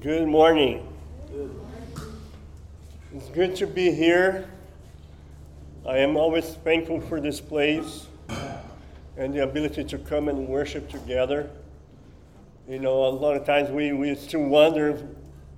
Good 0.00 0.28
morning. 0.28 0.86
It's 3.12 3.28
good 3.30 3.56
to 3.56 3.66
be 3.66 3.90
here. 3.90 4.48
I 5.84 5.98
am 5.98 6.16
always 6.16 6.44
thankful 6.44 7.00
for 7.00 7.20
this 7.20 7.40
place 7.40 8.06
and 9.16 9.34
the 9.34 9.42
ability 9.42 9.82
to 9.84 9.98
come 9.98 10.28
and 10.28 10.46
worship 10.46 10.88
together. 10.88 11.50
You 12.68 12.78
know, 12.78 13.06
a 13.06 13.10
lot 13.10 13.34
of 13.34 13.44
times 13.44 13.70
we, 13.70 13.92
we 13.92 14.14
still 14.14 14.44
wonder 14.44 15.04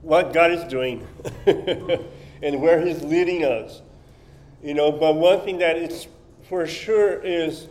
what 0.01 0.33
God 0.33 0.53
is 0.53 0.65
doing 0.65 1.07
and 1.47 2.63
where 2.63 2.81
He's 2.81 3.03
leading 3.03 3.45
us. 3.45 3.83
You 4.63 4.73
know, 4.73 4.91
but 4.91 5.17
one 5.17 5.41
thing 5.43 5.59
that 5.59 5.77
is 5.77 6.07
for 6.49 6.67
sure 6.67 7.21
is 7.21 7.67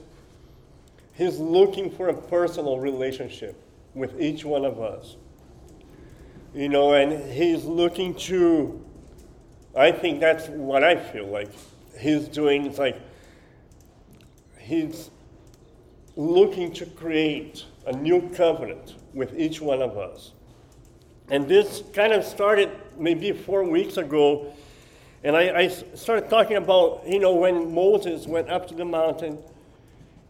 He's 1.16 1.40
looking 1.40 1.90
for 1.90 2.10
a 2.10 2.14
personal 2.14 2.78
relationship 2.78 3.56
with 3.96 4.22
each 4.22 4.46
one 4.46 4.66
of 4.66 4.80
us. 4.80 5.16
You 6.54 6.68
know, 6.68 6.94
and 6.94 7.32
he's 7.32 7.64
looking 7.64 8.16
to, 8.16 8.84
I 9.76 9.92
think 9.92 10.20
that's 10.20 10.48
what 10.48 10.84
I 10.84 10.96
feel 10.96 11.28
like 11.28 11.50
he's 12.00 12.28
doing. 12.28 12.66
It's 12.66 12.80
like 12.80 13.00
he's 14.58 15.12
looking 16.16 16.74
to 16.74 16.86
create 16.88 17.66
a 17.86 17.92
new 17.92 18.30
covenant 18.30 18.96
with 19.14 19.38
each 19.40 19.62
one 19.62 19.82
of 19.82 19.98
us. 19.98 20.32
And 21.30 21.48
this 21.48 21.84
kind 21.94 22.14
of 22.14 22.24
started 22.24 22.72
maybe 22.98 23.32
four 23.32 23.64
weeks 23.64 23.98
ago. 23.98 24.52
And 25.24 25.36
I, 25.36 25.56
I 25.56 25.68
started 25.68 26.32
talking 26.32 26.58
about, 26.58 27.04
you 27.08 27.20
know, 27.20 27.36
when 27.36 27.74
Moses 27.76 28.26
went 28.26 28.50
up 28.50 28.68
to 28.70 28.74
the 28.74 28.86
mountain 28.86 29.38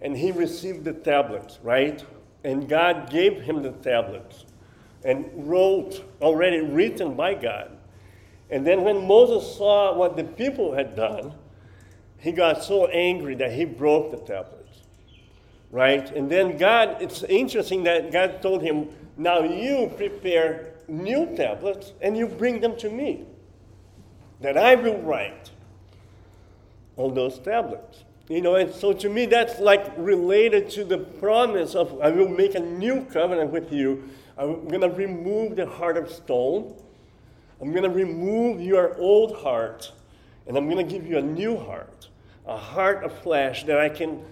and 0.01 0.17
he 0.17 0.31
received 0.31 0.83
the 0.83 0.93
tablets, 0.93 1.59
right? 1.63 2.03
And 2.43 2.67
God 2.67 3.09
gave 3.09 3.41
him 3.41 3.63
the 3.63 3.71
tablets 3.71 4.45
and 5.03 5.30
wrote, 5.34 6.03
already 6.21 6.59
written 6.62 7.16
by 7.16 7.33
God. 7.33 7.78
And 8.50 8.66
then 8.66 8.83
when 8.83 9.06
Moses 9.06 9.56
saw 9.56 9.95
what 9.95 10.17
the 10.17 10.23
people 10.23 10.73
had 10.73 10.95
done, 10.95 11.33
he 12.17 12.31
got 12.31 12.64
so 12.64 12.88
angry 12.88 13.36
that 13.36 13.52
he 13.52 13.66
broke 13.66 14.11
the 14.11 14.17
tablets. 14.17 14.81
Right? 15.72 16.09
And 16.11 16.30
then 16.30 16.58
God, 16.58 16.97
it's 17.00 17.23
interesting 17.23 17.83
that 17.83 18.11
God 18.11 18.41
told 18.41 18.61
him, 18.61 18.89
Now 19.17 19.41
you 19.41 19.91
prepare 19.95 20.73
new 20.88 21.36
tablets 21.36 21.94
and 22.02 22.17
you 22.17 22.28
bring 22.28 22.59
them 22.59 22.75
to 22.78 22.89
me, 22.89 23.25
that 24.41 24.58
I 24.58 24.75
will 24.75 25.00
write 25.02 25.52
on 26.97 27.13
those 27.13 27.39
tablets. 27.39 28.03
You 28.28 28.41
know, 28.41 28.56
and 28.56 28.73
so 28.73 28.94
to 28.94 29.09
me, 29.09 29.25
that's 29.25 29.59
like 29.59 29.91
related 29.97 30.69
to 30.72 30.84
the 30.84 30.97
promise 30.97 31.73
of 31.73 32.00
I 32.00 32.11
will 32.11 32.28
make 32.28 32.53
a 32.56 32.59
new 32.59 33.06
covenant 33.06 33.52
with 33.52 33.72
you 33.72 34.08
I'm 34.39 34.69
going 34.69 34.81
to 34.81 34.89
remove 34.89 35.57
the 35.57 35.65
heart 35.65 35.97
of 35.97 36.09
stone. 36.09 36.73
I'm 37.61 37.71
going 37.71 37.83
to 37.83 37.89
remove 37.89 38.61
your 38.61 38.97
old 38.97 39.35
heart, 39.35 39.91
and 40.47 40.55
I'm 40.57 40.69
going 40.69 40.85
to 40.85 40.91
give 40.91 41.05
you 41.05 41.17
a 41.17 41.21
new 41.21 41.57
heart, 41.57 42.07
a 42.45 42.55
heart 42.55 43.03
of 43.03 43.11
flesh 43.21 43.65
that 43.65 43.77
I 43.77 43.89
can 43.89 44.23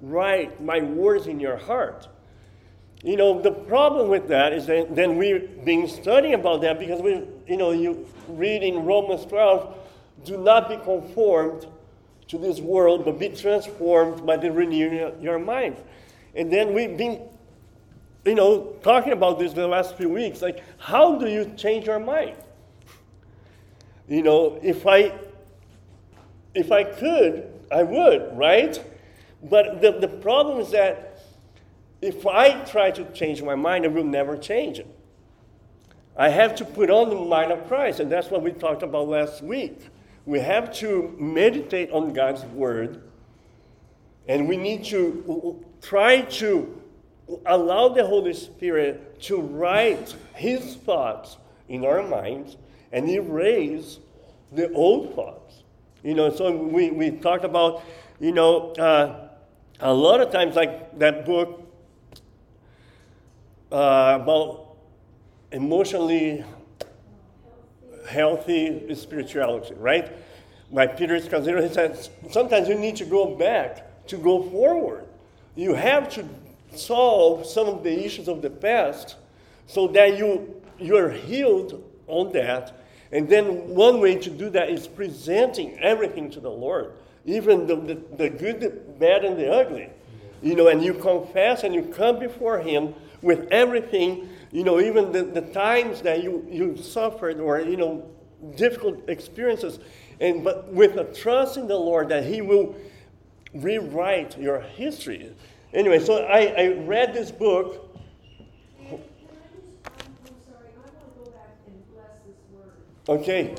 write 0.00 0.60
my 0.60 0.80
words 0.80 1.28
in 1.28 1.38
your 1.38 1.56
heart. 1.56 2.08
You 3.04 3.16
know, 3.16 3.40
the 3.40 3.52
problem 3.52 4.08
with 4.08 4.26
that 4.28 4.52
is 4.52 4.66
that 4.66 4.96
then 4.96 5.16
we've 5.16 5.64
been 5.64 5.86
studying 5.86 6.34
about 6.34 6.62
that 6.62 6.80
because 6.80 7.00
we, 7.00 7.22
you 7.46 7.56
know, 7.56 7.70
you 7.70 8.08
read 8.26 8.64
in 8.64 8.84
Romans 8.84 9.24
12, 9.26 9.76
do 10.24 10.36
not 10.36 10.68
be 10.68 10.78
conformed 10.78 11.66
to 12.28 12.38
this 12.38 12.58
world, 12.58 13.04
but 13.04 13.20
be 13.20 13.28
transformed 13.28 14.26
by 14.26 14.36
the 14.36 14.50
renewing 14.50 15.00
of 15.00 15.22
your 15.22 15.38
mind. 15.38 15.76
And 16.34 16.52
then 16.52 16.74
we've 16.74 16.96
been 16.96 17.20
you 18.24 18.34
know, 18.34 18.74
talking 18.82 19.12
about 19.12 19.38
this 19.38 19.52
the 19.52 19.66
last 19.66 19.96
few 19.96 20.08
weeks, 20.08 20.40
like, 20.40 20.62
how 20.78 21.18
do 21.18 21.26
you 21.26 21.52
change 21.56 21.86
your 21.86 21.98
mind? 21.98 22.36
You 24.08 24.22
know, 24.22 24.58
if 24.62 24.86
I, 24.86 25.12
if 26.54 26.72
I 26.72 26.84
could, 26.84 27.50
I 27.70 27.82
would, 27.82 28.36
right? 28.36 28.82
But 29.42 29.80
the, 29.82 29.92
the 29.92 30.08
problem 30.08 30.60
is 30.60 30.70
that 30.70 31.20
if 32.00 32.26
I 32.26 32.64
try 32.64 32.90
to 32.92 33.04
change 33.12 33.42
my 33.42 33.54
mind, 33.54 33.84
I 33.84 33.88
will 33.88 34.04
never 34.04 34.36
change 34.36 34.78
it. 34.78 34.86
I 36.16 36.28
have 36.28 36.54
to 36.56 36.64
put 36.64 36.90
on 36.90 37.10
the 37.10 37.16
mind 37.16 37.50
of 37.50 37.66
Christ, 37.66 38.00
and 38.00 38.10
that's 38.10 38.30
what 38.30 38.42
we 38.42 38.52
talked 38.52 38.82
about 38.82 39.08
last 39.08 39.42
week. 39.42 39.88
We 40.26 40.38
have 40.40 40.72
to 40.74 41.14
meditate 41.18 41.90
on 41.90 42.12
God's 42.12 42.44
word, 42.46 43.02
and 44.28 44.48
we 44.48 44.56
need 44.56 44.84
to 44.84 45.64
try 45.82 46.22
to 46.22 46.82
allow 47.46 47.88
the 47.88 48.06
Holy 48.06 48.34
Spirit 48.34 49.20
to 49.22 49.40
write 49.40 50.14
His 50.34 50.76
thoughts 50.76 51.36
in 51.68 51.84
our 51.84 52.02
minds 52.02 52.56
and 52.92 53.08
erase 53.08 53.98
the 54.52 54.72
old 54.72 55.14
thoughts. 55.14 55.62
You 56.02 56.14
know, 56.14 56.30
so 56.30 56.54
we, 56.54 56.90
we 56.90 57.10
talked 57.10 57.44
about, 57.44 57.82
you 58.20 58.32
know, 58.32 58.72
uh, 58.72 59.28
a 59.80 59.92
lot 59.92 60.20
of 60.20 60.30
times, 60.30 60.54
like 60.54 60.98
that 60.98 61.24
book 61.24 61.62
uh, 63.72 64.18
about 64.20 64.76
emotionally 65.50 66.44
healthy 68.08 68.94
spirituality, 68.94 69.74
right? 69.74 70.12
By 70.70 70.86
Peter 70.86 71.18
Scazzero, 71.18 71.66
he 71.66 71.72
says 71.72 72.10
sometimes 72.30 72.68
you 72.68 72.74
need 72.74 72.96
to 72.96 73.04
go 73.04 73.34
back 73.34 74.06
to 74.08 74.16
go 74.16 74.42
forward. 74.42 75.06
You 75.54 75.74
have 75.74 76.08
to 76.10 76.24
solve 76.78 77.46
some 77.46 77.66
of 77.68 77.82
the 77.82 78.04
issues 78.04 78.28
of 78.28 78.42
the 78.42 78.50
past 78.50 79.16
so 79.66 79.88
that 79.88 80.18
you, 80.18 80.60
you're 80.78 81.10
healed 81.10 81.82
on 82.06 82.32
that. 82.32 82.84
And 83.12 83.28
then 83.28 83.68
one 83.68 84.00
way 84.00 84.16
to 84.16 84.30
do 84.30 84.50
that 84.50 84.68
is 84.68 84.86
presenting 84.86 85.78
everything 85.78 86.30
to 86.30 86.40
the 86.40 86.50
Lord, 86.50 86.92
even 87.24 87.66
the, 87.66 87.76
the, 87.76 87.94
the 88.16 88.30
good, 88.30 88.60
the 88.60 88.70
bad, 88.70 89.24
and 89.24 89.38
the 89.38 89.52
ugly. 89.52 89.88
You 90.42 90.56
know, 90.56 90.68
and 90.68 90.82
you 90.82 90.94
confess 90.94 91.62
and 91.62 91.74
you 91.74 91.82
come 91.82 92.18
before 92.18 92.58
Him 92.58 92.94
with 93.22 93.48
everything, 93.50 94.28
you 94.52 94.64
know, 94.64 94.80
even 94.80 95.12
the, 95.12 95.22
the 95.22 95.40
times 95.40 96.02
that 96.02 96.22
you, 96.22 96.46
you 96.50 96.76
suffered 96.76 97.40
or, 97.40 97.60
you 97.60 97.76
know, 97.76 98.04
difficult 98.56 99.08
experiences, 99.08 99.78
and 100.20 100.44
but 100.44 100.70
with 100.72 100.96
a 100.96 101.04
trust 101.04 101.56
in 101.56 101.66
the 101.66 101.76
Lord 101.76 102.08
that 102.10 102.24
He 102.24 102.42
will 102.42 102.76
rewrite 103.54 104.38
your 104.38 104.60
history. 104.60 105.32
Anyway, 105.74 105.98
so 105.98 106.24
I, 106.24 106.54
I 106.56 106.68
read 106.86 107.12
this 107.12 107.32
book. 107.32 107.80
Okay. 113.08 113.54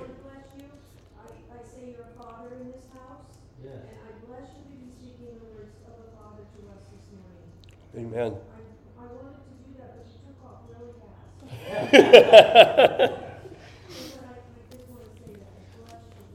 Amen. 7.98 8.12
I, 8.22 9.00
I 9.00 9.06
wanted 9.08 9.36
to 9.38 9.54
do 9.64 9.72
that, 9.78 9.96
but 9.96 10.06
you 10.12 10.20
took 10.28 10.40
off 10.44 10.68
really 10.68 10.92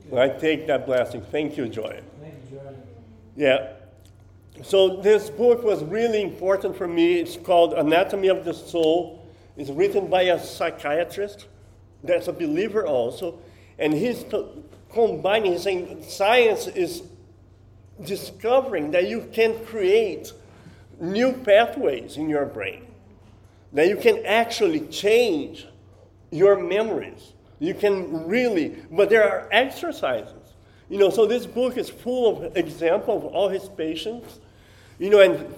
fast. 0.09 0.37
I 0.37 0.41
take 0.41 0.67
that 0.69 0.87
blessing. 0.87 1.21
Thank 1.21 1.59
you, 1.59 1.69
Joy. 1.69 2.01
Thank 2.21 2.35
you, 2.51 2.59
Joy. 2.59 2.75
Yeah. 3.37 3.80
So 4.63 4.97
this 5.01 5.31
book 5.31 5.63
was 5.63 5.83
really 5.85 6.23
important 6.23 6.77
for 6.77 6.87
me. 6.87 7.15
It's 7.15 7.37
called 7.37 7.73
Anatomy 7.75 8.29
of 8.29 8.45
the 8.45 8.53
Soul. 8.53 9.27
It's 9.57 9.71
written 9.71 10.09
by 10.09 10.23
a 10.23 10.39
psychiatrist 10.39 11.47
that's 12.05 12.29
a 12.29 12.33
believer 12.33 12.87
also. 12.87 13.39
And 13.79 13.93
he's 13.93 14.25
combining, 14.93 15.53
he's 15.53 15.63
saying 15.63 16.03
science 16.03 16.67
is 16.67 17.03
discovering 18.03 18.91
that 18.91 19.09
you 19.09 19.29
can 19.33 19.65
create 19.65 20.33
new 21.01 21.33
pathways 21.33 22.17
in 22.17 22.29
your 22.29 22.45
brain, 22.45 22.87
that 23.73 23.89
you 23.89 23.97
can 23.97 24.25
actually 24.27 24.81
change 24.89 25.67
your 26.31 26.63
memories. 26.63 27.33
You 27.59 27.75
can 27.75 28.27
really, 28.27 28.77
but 28.91 29.09
there 29.11 29.29
are 29.31 29.49
exercises. 29.53 30.35
You 30.89 30.99
know, 30.99 31.11
so 31.11 31.25
this 31.25 31.47
book 31.47 31.77
is 31.77 31.89
full 31.89 32.47
of 32.47 32.57
examples 32.57 33.25
of 33.25 33.33
all 33.33 33.49
his 33.49 33.69
patients 33.69 34.41
you 35.01 35.09
know, 35.09 35.21
and 35.21 35.53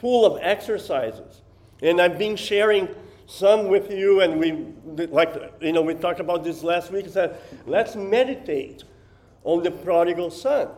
full 0.00 0.24
of 0.24 0.42
exercises. 0.42 1.42
And 1.82 2.00
I've 2.00 2.18
been 2.18 2.34
sharing 2.34 2.88
some 3.26 3.68
with 3.68 3.92
you, 3.92 4.22
and 4.22 4.40
we, 4.40 5.06
like, 5.06 5.34
you 5.60 5.72
know, 5.72 5.82
we 5.82 5.94
talked 5.94 6.18
about 6.18 6.42
this 6.42 6.64
last 6.64 6.90
week. 6.90 7.06
Said, 7.08 7.38
let's 7.66 7.94
meditate 7.94 8.82
on 9.44 9.62
the 9.62 9.70
prodigal 9.70 10.30
son. 10.30 10.70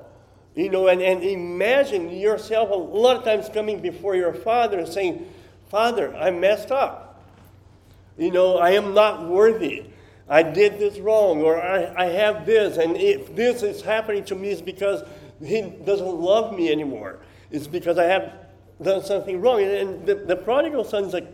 You 0.57 0.69
know, 0.69 0.89
and, 0.89 1.01
and 1.01 1.23
imagine 1.23 2.11
yourself 2.11 2.71
a 2.71 2.75
lot 2.75 3.17
of 3.17 3.25
times 3.25 3.49
coming 3.49 3.81
before 3.81 4.17
your 4.17 4.35
father 4.35 4.81
and 4.81 4.89
saying, 4.89 5.33
Father, 5.69 6.15
I 6.17 6.33
messed 6.33 6.73
up. 6.73 7.23
You 8.19 8.33
know, 8.33 8.59
I 8.59 8.73
am 8.73 8.93
not 8.93 9.29
worthy. 9.29 9.85
I 10.29 10.43
did 10.43 10.81
this 10.81 10.99
wrong, 10.99 11.43
or 11.43 11.63
I, 11.63 11.95
I 11.97 12.07
have 12.07 12.45
this, 12.45 12.77
and 12.77 12.97
if 12.97 13.35
this 13.35 13.63
is 13.63 13.83
happening 13.83 14.25
to 14.25 14.35
me, 14.35 14.51
it's 14.51 14.61
because 14.61 15.03
he 15.45 15.63
doesn't 15.63 16.15
love 16.15 16.57
me 16.57 16.71
anymore 16.71 17.21
is 17.51 17.69
because 17.69 17.99
I 17.99 18.05
have 18.05 18.33
done 18.83 19.05
something 19.05 19.41
wrong. 19.41 19.63
And 19.63 20.07
the, 20.07 20.15
the 20.15 20.37
prodigal 20.37 20.85
son 20.85 21.05
is 21.05 21.15
a 21.15 21.27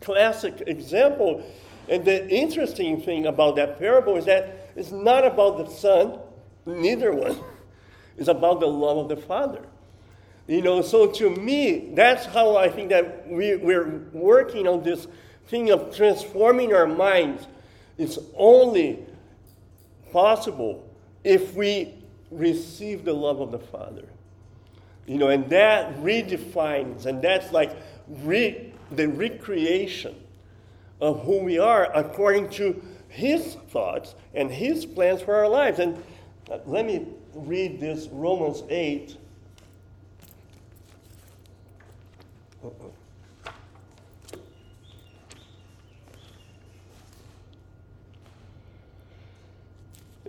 classic 0.00 0.62
example. 0.66 1.44
And 1.88 2.04
the 2.04 2.28
interesting 2.28 3.00
thing 3.00 3.26
about 3.26 3.56
that 3.56 3.78
parable 3.78 4.16
is 4.16 4.24
that 4.26 4.70
it's 4.76 4.92
not 4.92 5.26
about 5.26 5.58
the 5.58 5.70
son, 5.70 6.18
neither 6.66 7.12
one. 7.12 7.38
It's 8.16 8.28
about 8.28 8.60
the 8.60 8.66
love 8.66 8.98
of 8.98 9.08
the 9.08 9.16
Father. 9.16 9.62
You 10.46 10.62
know, 10.62 10.82
so 10.82 11.06
to 11.06 11.30
me, 11.30 11.90
that's 11.94 12.26
how 12.26 12.56
I 12.56 12.68
think 12.68 12.90
that 12.90 13.28
we, 13.28 13.56
we're 13.56 14.02
working 14.12 14.68
on 14.68 14.82
this 14.82 15.06
thing 15.46 15.70
of 15.70 15.94
transforming 15.96 16.74
our 16.74 16.86
minds. 16.86 17.46
It's 17.96 18.18
only 18.36 19.04
possible 20.12 20.88
if 21.22 21.54
we 21.54 21.94
receive 22.30 23.04
the 23.04 23.14
love 23.14 23.40
of 23.40 23.52
the 23.52 23.58
Father. 23.58 24.04
You 25.06 25.18
know, 25.18 25.28
and 25.28 25.48
that 25.50 25.96
redefines, 25.98 27.06
and 27.06 27.20
that's 27.20 27.52
like 27.52 27.76
re, 28.08 28.72
the 28.90 29.08
recreation 29.08 30.14
of 31.00 31.22
who 31.24 31.42
we 31.42 31.58
are 31.58 31.94
according 31.94 32.48
to 32.50 32.82
His 33.08 33.54
thoughts 33.68 34.14
and 34.34 34.50
His 34.50 34.86
plans 34.86 35.20
for 35.20 35.34
our 35.34 35.48
lives. 35.48 35.78
And 35.78 36.02
uh, 36.50 36.58
let 36.66 36.86
me 36.86 37.06
read 37.34 37.80
this 37.80 38.06
Romans 38.08 38.62
8. 38.70 39.16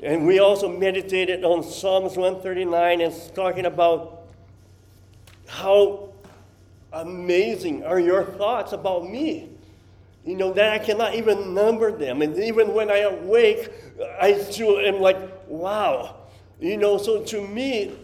And 0.04 0.28
we 0.28 0.40
also 0.40 0.68
meditated 0.68 1.44
on 1.44 1.64
Psalms 1.64 2.18
139 2.18 3.02
and 3.02 3.14
talking 3.34 3.66
about 3.66 4.25
how 5.48 6.14
amazing 6.94 7.84
are 7.84 8.00
your 8.00 8.24
thoughts 8.24 8.74
about 8.74 9.10
me. 9.10 9.50
You 10.24 10.36
know, 10.36 10.54
that 10.54 10.74
I 10.74 10.80
cannot 10.80 11.14
even 11.14 11.54
number 11.54 11.92
them. 11.92 12.22
And 12.22 12.38
even 12.40 12.74
when 12.74 12.90
I 12.90 13.00
awake, 13.00 13.72
I 14.20 14.40
still 14.40 14.80
am 14.80 15.00
like, 15.00 15.18
wow. 15.48 16.16
You 16.60 16.78
know, 16.78 16.98
so 16.98 17.24
to 17.26 17.48
me, 17.48 17.96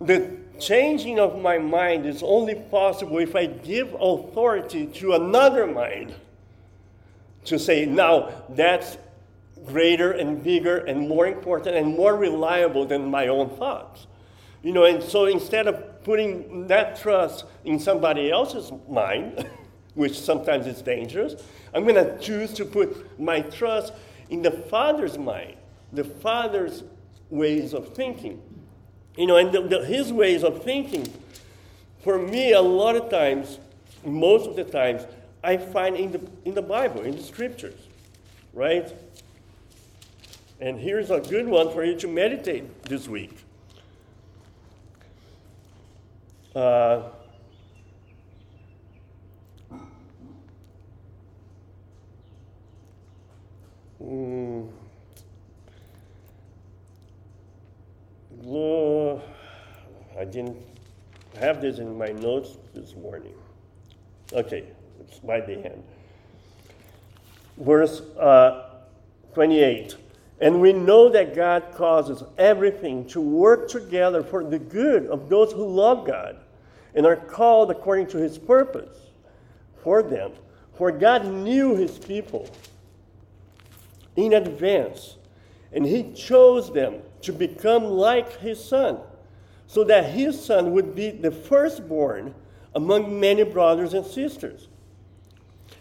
the 0.00 0.30
changing 0.58 1.18
of 1.18 1.40
my 1.40 1.58
mind 1.58 2.06
is 2.06 2.22
only 2.22 2.54
possible 2.54 3.18
if 3.18 3.36
I 3.36 3.46
give 3.46 3.94
authority 4.00 4.86
to 4.86 5.14
another 5.14 5.66
mind 5.66 6.14
to 7.44 7.58
say, 7.58 7.84
now 7.84 8.30
that's 8.48 8.96
greater 9.66 10.12
and 10.12 10.42
bigger 10.42 10.78
and 10.78 11.08
more 11.08 11.26
important 11.26 11.76
and 11.76 11.96
more 11.96 12.16
reliable 12.16 12.86
than 12.86 13.10
my 13.10 13.28
own 13.28 13.50
thoughts. 13.50 14.06
You 14.66 14.72
know, 14.72 14.82
and 14.82 15.00
so 15.00 15.26
instead 15.26 15.68
of 15.68 16.02
putting 16.02 16.66
that 16.66 17.00
trust 17.00 17.44
in 17.64 17.78
somebody 17.78 18.32
else's 18.32 18.72
mind, 18.88 19.48
which 19.94 20.18
sometimes 20.18 20.66
is 20.66 20.82
dangerous, 20.82 21.40
I'm 21.72 21.84
going 21.84 21.94
to 21.94 22.18
choose 22.18 22.52
to 22.54 22.64
put 22.64 23.16
my 23.16 23.42
trust 23.42 23.92
in 24.28 24.42
the 24.42 24.50
Father's 24.50 25.18
mind, 25.18 25.54
the 25.92 26.02
Father's 26.02 26.82
ways 27.30 27.74
of 27.74 27.94
thinking. 27.94 28.42
You 29.16 29.28
know, 29.28 29.36
and 29.36 29.52
the, 29.52 29.62
the, 29.62 29.84
his 29.84 30.12
ways 30.12 30.42
of 30.42 30.64
thinking, 30.64 31.14
for 32.02 32.18
me, 32.18 32.50
a 32.50 32.60
lot 32.60 32.96
of 32.96 33.08
times, 33.08 33.60
most 34.04 34.48
of 34.48 34.56
the 34.56 34.64
times, 34.64 35.06
I 35.44 35.58
find 35.58 35.94
in 35.94 36.10
the, 36.10 36.20
in 36.44 36.54
the 36.54 36.62
Bible, 36.62 37.02
in 37.02 37.14
the 37.14 37.22
scriptures, 37.22 37.78
right? 38.52 38.92
And 40.58 40.80
here's 40.80 41.12
a 41.12 41.20
good 41.20 41.46
one 41.46 41.72
for 41.72 41.84
you 41.84 41.94
to 42.00 42.08
meditate 42.08 42.82
this 42.82 43.06
week. 43.06 43.45
Uh, 46.56 47.02
mm, 54.02 54.66
I 60.18 60.24
didn't 60.24 60.56
have 61.38 61.60
this 61.60 61.78
in 61.78 61.98
my 61.98 62.06
notes 62.06 62.56
this 62.72 62.96
morning. 62.96 63.34
Okay, 64.32 64.64
it's 65.00 65.18
by 65.18 65.40
the 65.40 65.62
end. 65.62 65.84
Verse 67.58 68.00
uh, 68.18 68.70
28. 69.34 69.96
And 70.40 70.62
we 70.62 70.72
know 70.72 71.10
that 71.10 71.36
God 71.36 71.64
causes 71.74 72.22
everything 72.38 73.06
to 73.08 73.20
work 73.20 73.68
together 73.68 74.22
for 74.22 74.42
the 74.42 74.58
good 74.58 75.04
of 75.08 75.28
those 75.28 75.52
who 75.52 75.66
love 75.66 76.06
God 76.06 76.38
and 76.96 77.06
are 77.06 77.16
called 77.16 77.70
according 77.70 78.06
to 78.08 78.16
his 78.16 78.38
purpose 78.38 78.98
for 79.84 80.02
them. 80.02 80.32
For 80.74 80.90
God 80.90 81.26
knew 81.26 81.76
his 81.76 81.98
people 81.98 82.50
in 84.16 84.32
advance, 84.32 85.16
and 85.72 85.86
he 85.86 86.12
chose 86.12 86.72
them 86.72 87.02
to 87.22 87.32
become 87.32 87.84
like 87.84 88.40
his 88.40 88.62
son, 88.62 88.98
so 89.66 89.84
that 89.84 90.10
his 90.10 90.42
son 90.42 90.72
would 90.72 90.94
be 90.94 91.10
the 91.10 91.30
firstborn 91.30 92.34
among 92.74 93.20
many 93.20 93.42
brothers 93.42 93.94
and 93.94 94.04
sisters. 94.04 94.68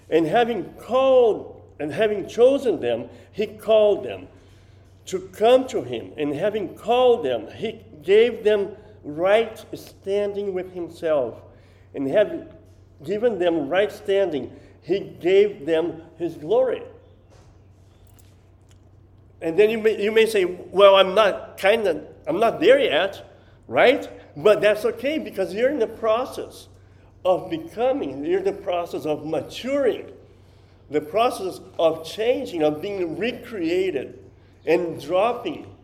And 0.09 0.25
having 0.25 0.73
called 0.73 1.63
and 1.79 1.91
having 1.91 2.27
chosen 2.27 2.79
them, 2.79 3.09
he 3.31 3.47
called 3.47 4.05
them 4.05 4.27
to 5.07 5.19
come 5.19 5.67
to 5.67 5.81
him. 5.81 6.13
And 6.17 6.33
having 6.33 6.75
called 6.75 7.25
them, 7.25 7.47
he 7.53 7.81
gave 8.01 8.43
them 8.43 8.75
right 9.05 9.63
standing 9.73 10.53
with 10.53 10.73
himself. 10.73 11.41
And 11.93 12.07
having 12.09 12.49
given 13.05 13.39
them 13.39 13.69
right 13.69 13.91
standing, 13.91 14.53
he 14.81 14.99
gave 14.99 15.65
them 15.65 16.01
his 16.17 16.35
glory. 16.35 16.83
And 19.41 19.57
then 19.57 19.69
you 19.69 19.77
may, 19.77 20.01
you 20.01 20.11
may 20.11 20.25
say, 20.25 20.45
well, 20.45 20.95
I'm 20.95 21.13
not 21.13 21.57
kind 21.57 21.87
of, 21.87 22.03
I'm 22.27 22.39
not 22.39 22.59
there 22.59 22.79
yet, 22.79 23.37
right? 23.67 24.09
But 24.35 24.59
that's 24.59 24.85
okay 24.85 25.19
because 25.19 25.53
you're 25.53 25.69
in 25.69 25.79
the 25.79 25.87
process 25.87 26.67
of 27.23 27.49
becoming, 27.49 28.25
you're 28.25 28.39
in 28.39 28.45
the 28.45 28.51
process 28.51 29.05
of 29.05 29.25
maturing, 29.25 30.11
the 30.89 31.01
process 31.01 31.59
of 31.79 32.05
changing, 32.05 32.63
of 32.63 32.81
being 32.81 33.17
recreated 33.17 34.19
and 34.65 35.01
dropping, 35.01 35.74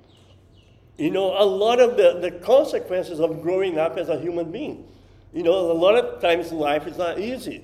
you 1.02 1.10
know, 1.10 1.36
a 1.36 1.44
lot 1.44 1.80
of 1.80 1.98
the, 1.98 2.20
the 2.20 2.30
consequences 2.30 3.20
of 3.20 3.42
growing 3.42 3.80
up 3.80 3.98
as 3.98 4.10
a 4.10 4.20
human 4.20 4.52
being. 4.52 4.88
You 5.34 5.42
know, 5.42 5.72
a 5.72 5.74
lot 5.74 5.96
of 5.96 6.22
times 6.22 6.52
life 6.52 6.86
is 6.86 6.96
not 6.98 7.18
easy. 7.18 7.64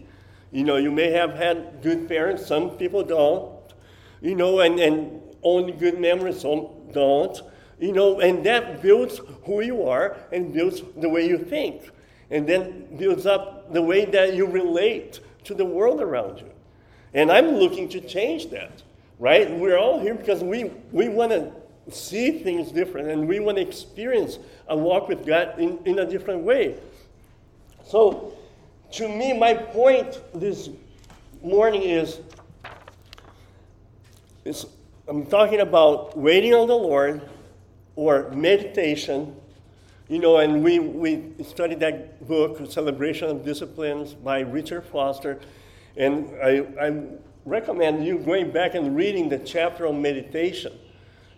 You 0.51 0.63
know, 0.63 0.77
you 0.77 0.91
may 0.91 1.11
have 1.11 1.35
had 1.35 1.83
good 1.83 2.07
parents, 2.07 2.47
some 2.47 2.71
people 2.71 3.03
don't, 3.03 3.51
you 4.21 4.33
know, 4.33 4.61
and, 4.61 4.79
and 4.79 5.21
only 5.43 5.71
good 5.71 5.99
memories, 5.99 6.41
some 6.41 6.69
don't, 6.91 7.39
you 7.79 7.91
know, 7.91 8.21
and 8.21 8.43
that 8.47 8.81
builds 8.81 9.21
who 9.43 9.61
you 9.61 9.87
are 9.87 10.17
and 10.31 10.51
builds 10.51 10.81
the 10.95 11.07
way 11.07 11.27
you 11.27 11.37
think, 11.37 11.91
and 12.31 12.47
then 12.47 12.87
builds 12.97 13.27
up 13.27 13.71
the 13.71 13.81
way 13.83 14.05
that 14.05 14.33
you 14.33 14.47
relate 14.47 15.19
to 15.43 15.53
the 15.53 15.65
world 15.65 16.01
around 16.01 16.39
you. 16.39 16.49
And 17.13 17.31
I'm 17.31 17.49
looking 17.49 17.87
to 17.89 18.01
change 18.01 18.49
that 18.49 18.81
right? 19.19 19.49
We're 19.49 19.77
all 19.77 19.99
here 19.99 20.13
because 20.13 20.43
we, 20.43 20.65
we 20.91 21.09
want 21.09 21.31
to 21.31 21.51
see 21.89 22.43
things 22.43 22.71
different 22.71 23.09
and 23.09 23.27
we 23.27 23.39
want 23.39 23.57
to 23.57 23.61
experience 23.61 24.39
a 24.67 24.77
walk 24.77 25.07
with 25.07 25.25
God 25.25 25.59
in, 25.59 25.79
in 25.85 25.99
a 25.99 26.05
different 26.05 26.41
way. 26.41 26.75
So, 27.85 28.33
to 28.93 29.07
me, 29.07 29.37
my 29.37 29.53
point 29.53 30.19
this 30.33 30.69
morning 31.41 31.83
is, 31.83 32.19
is 34.45 34.65
I'm 35.07 35.25
talking 35.25 35.59
about 35.59 36.17
waiting 36.17 36.53
on 36.53 36.67
the 36.67 36.75
Lord 36.75 37.21
or 37.95 38.29
meditation. 38.31 39.35
You 40.09 40.19
know, 40.19 40.37
and 40.37 40.63
we, 40.63 40.79
we 40.79 41.33
studied 41.43 41.81
that 41.81 42.25
book, 42.27 42.71
Celebration 42.71 43.29
of 43.29 43.43
Disciplines 43.43 44.13
by 44.13 44.39
Richard 44.39 44.85
Foster. 44.85 45.39
And 45.97 46.29
I, 46.41 46.65
I'm 46.79 47.19
recommend 47.47 48.05
you 48.05 48.19
going 48.19 48.51
back 48.51 48.75
and 48.75 48.95
reading 48.95 49.29
the 49.29 49.39
chapter 49.39 49.87
on 49.87 50.01
meditation, 50.01 50.77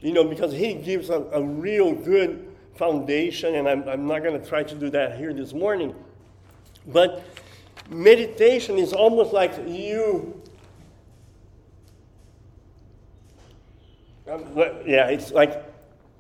you 0.02 0.14
know, 0.14 0.24
because 0.24 0.54
he 0.54 0.74
gives 0.74 1.10
a, 1.10 1.22
a 1.34 1.42
real 1.42 1.94
good 1.94 2.56
foundation, 2.76 3.56
and 3.56 3.68
I'm, 3.68 3.88
I'm 3.88 4.08
not 4.08 4.24
going 4.24 4.40
to 4.40 4.48
try 4.48 4.64
to 4.64 4.76
do 4.76 4.90
that 4.92 5.18
here 5.18 5.34
this 5.34 5.54
morning. 5.54 5.94
But 6.88 7.24
meditation 7.90 8.78
is 8.78 8.94
almost 8.94 9.34
like 9.34 9.54
you. 9.68 10.42
Um, 14.32 14.44
yeah, 14.86 15.08
it's 15.08 15.32
like 15.32 15.64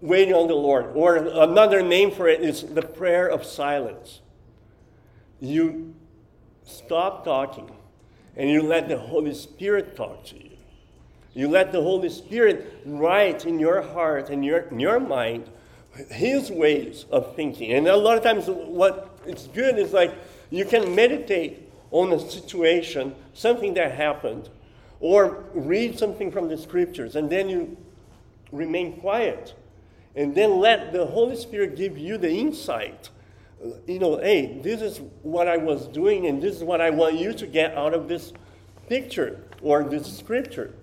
waiting 0.01 0.33
on 0.33 0.47
the 0.47 0.55
Lord. 0.55 0.91
Or 0.95 1.15
another 1.15 1.81
name 1.81 2.11
for 2.11 2.27
it 2.27 2.41
is 2.41 2.63
the 2.63 2.81
prayer 2.81 3.29
of 3.29 3.45
silence. 3.45 4.21
You 5.39 5.93
stop 6.65 7.23
talking 7.23 7.69
and 8.35 8.49
you 8.49 8.61
let 8.61 8.89
the 8.89 8.97
Holy 8.97 9.33
Spirit 9.33 9.95
talk 9.95 10.25
to 10.25 10.43
you. 10.43 10.48
You 11.39 11.47
let 11.47 11.71
the 11.71 11.81
Holy 11.81 12.09
Spirit 12.09 12.81
write 12.85 13.45
in 13.45 13.59
your 13.59 13.81
heart 13.81 14.29
and 14.29 14.43
your, 14.43 14.59
in 14.59 14.77
your 14.77 14.99
mind 14.99 15.49
His 16.11 16.51
ways 16.51 17.05
of 17.11 17.33
thinking. 17.33 17.71
And 17.71 17.87
a 17.87 17.95
lot 17.95 18.17
of 18.17 18.23
times, 18.25 18.47
what 18.47 19.17
it's 19.25 19.47
good 19.47 19.79
is 19.79 19.93
like 19.93 20.13
you 20.49 20.65
can 20.65 20.93
meditate 20.93 21.71
on 21.91 22.11
a 22.11 22.19
situation, 22.19 23.15
something 23.33 23.73
that 23.75 23.93
happened, 23.93 24.49
Or 24.99 25.45
read 25.53 25.97
something 25.97 26.29
from 26.29 26.49
the 26.49 26.57
scriptures 26.57 27.15
and 27.15 27.29
then 27.29 27.47
you 27.47 27.77
remain 28.51 28.99
quiet. 28.99 29.53
And 30.17 30.35
then 30.35 30.59
let 30.59 30.91
the 30.91 31.05
Holy 31.05 31.37
Spirit 31.37 31.77
give 31.77 31.97
you 31.97 32.17
the 32.17 32.31
insight. 32.31 33.11
You 33.87 33.99
know, 33.99 34.17
hey, 34.17 34.59
this 34.61 34.81
is 34.81 34.99
what 35.23 35.47
I 35.47 35.55
was 35.55 35.87
doing, 35.87 36.27
and 36.27 36.43
this 36.43 36.57
is 36.57 36.65
what 36.65 36.81
I 36.81 36.89
want 36.89 37.15
you 37.15 37.31
to 37.31 37.47
get 37.47 37.77
out 37.77 37.93
of 37.93 38.09
this 38.09 38.33
picture 38.89 39.45
or 39.61 39.85
this 39.85 40.17
scripture. 40.17 40.73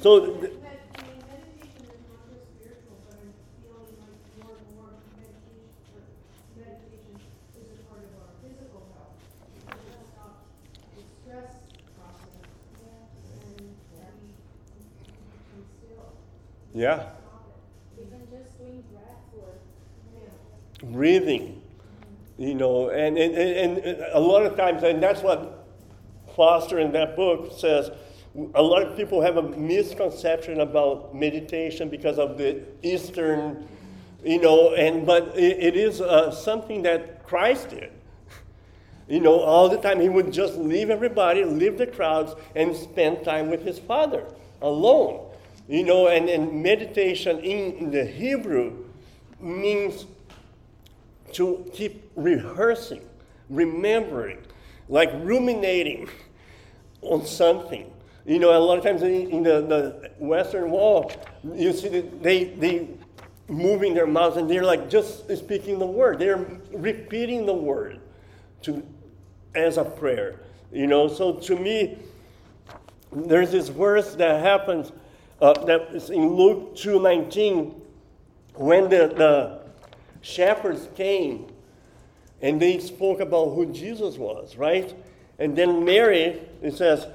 So, 0.00 0.26
th- 0.40 0.52
Yeah. 16.74 17.06
Even 17.98 18.20
just 18.30 18.58
doing 18.58 18.82
breath 18.92 19.22
work. 19.36 20.92
Breathing. 20.92 21.62
You 22.36 22.54
know, 22.54 22.90
and, 22.90 23.16
and, 23.16 23.34
and, 23.34 23.78
and 23.78 24.06
a 24.12 24.18
lot 24.20 24.44
of 24.44 24.56
times, 24.56 24.82
and 24.82 25.02
that's 25.02 25.22
what 25.22 25.66
Foster 26.34 26.80
in 26.80 26.92
that 26.92 27.14
book 27.14 27.52
says, 27.56 27.90
a 28.54 28.62
lot 28.62 28.82
of 28.82 28.96
people 28.96 29.20
have 29.20 29.36
a 29.36 29.42
misconception 29.42 30.60
about 30.60 31.14
meditation 31.14 31.88
because 31.88 32.18
of 32.18 32.36
the 32.36 32.62
Eastern, 32.82 33.66
you 34.24 34.40
know, 34.40 34.74
and 34.74 35.06
but 35.06 35.36
it, 35.36 35.58
it 35.58 35.76
is 35.76 36.00
uh, 36.00 36.30
something 36.30 36.82
that 36.82 37.24
Christ 37.24 37.70
did. 37.70 37.92
You 39.06 39.20
know, 39.20 39.38
all 39.38 39.68
the 39.68 39.76
time 39.76 40.00
he 40.00 40.08
would 40.08 40.32
just 40.32 40.56
leave 40.56 40.90
everybody, 40.90 41.44
leave 41.44 41.78
the 41.78 41.86
crowds, 41.86 42.34
and 42.56 42.74
spend 42.74 43.22
time 43.22 43.50
with 43.50 43.62
his 43.64 43.78
Father 43.78 44.24
alone. 44.62 45.30
You 45.68 45.84
know, 45.84 46.08
and, 46.08 46.28
and 46.28 46.62
meditation 46.62 47.38
in 47.40 47.90
the 47.90 48.04
Hebrew 48.04 48.84
means 49.40 50.06
to 51.32 51.70
keep 51.72 52.10
rehearsing, 52.16 53.04
remembering, 53.48 54.38
like 54.88 55.10
ruminating 55.22 56.08
on 57.02 57.26
something. 57.26 57.90
You 58.26 58.38
know, 58.38 58.56
a 58.56 58.58
lot 58.58 58.78
of 58.78 58.84
times 58.84 59.02
in, 59.02 59.42
the, 59.42 59.60
the 59.60 60.10
Western 60.18 60.70
wall, 60.70 61.12
you 61.52 61.72
see 61.72 61.88
that 61.88 62.22
they, 62.22 62.44
they 62.44 62.88
moving 63.48 63.92
their 63.92 64.06
mouths 64.06 64.38
and 64.38 64.50
they're 64.50 64.64
like 64.64 64.88
just 64.88 65.30
speaking 65.36 65.78
the 65.78 65.86
word. 65.86 66.18
They're 66.18 66.46
repeating 66.72 67.44
the 67.44 67.54
word 67.54 68.00
to, 68.62 68.82
as 69.54 69.76
a 69.76 69.84
prayer. 69.84 70.40
You 70.72 70.86
know, 70.86 71.06
so 71.08 71.34
to 71.34 71.56
me, 71.56 71.98
there's 73.12 73.52
this 73.52 73.68
verse 73.68 74.14
that 74.14 74.40
happens 74.40 74.90
uh, 75.40 75.52
that 75.64 75.94
is 75.94 76.10
in 76.10 76.28
Luke 76.34 76.74
2.19, 76.76 77.74
when 78.54 78.84
the, 78.84 79.08
the 79.08 79.60
shepherds 80.22 80.88
came 80.96 81.46
and 82.40 82.60
they 82.60 82.78
spoke 82.78 83.20
about 83.20 83.50
who 83.50 83.66
Jesus 83.66 84.16
was, 84.16 84.56
right? 84.56 84.94
And 85.38 85.56
then 85.56 85.84
Mary, 85.84 86.40
it 86.62 86.74
says, 86.74 87.06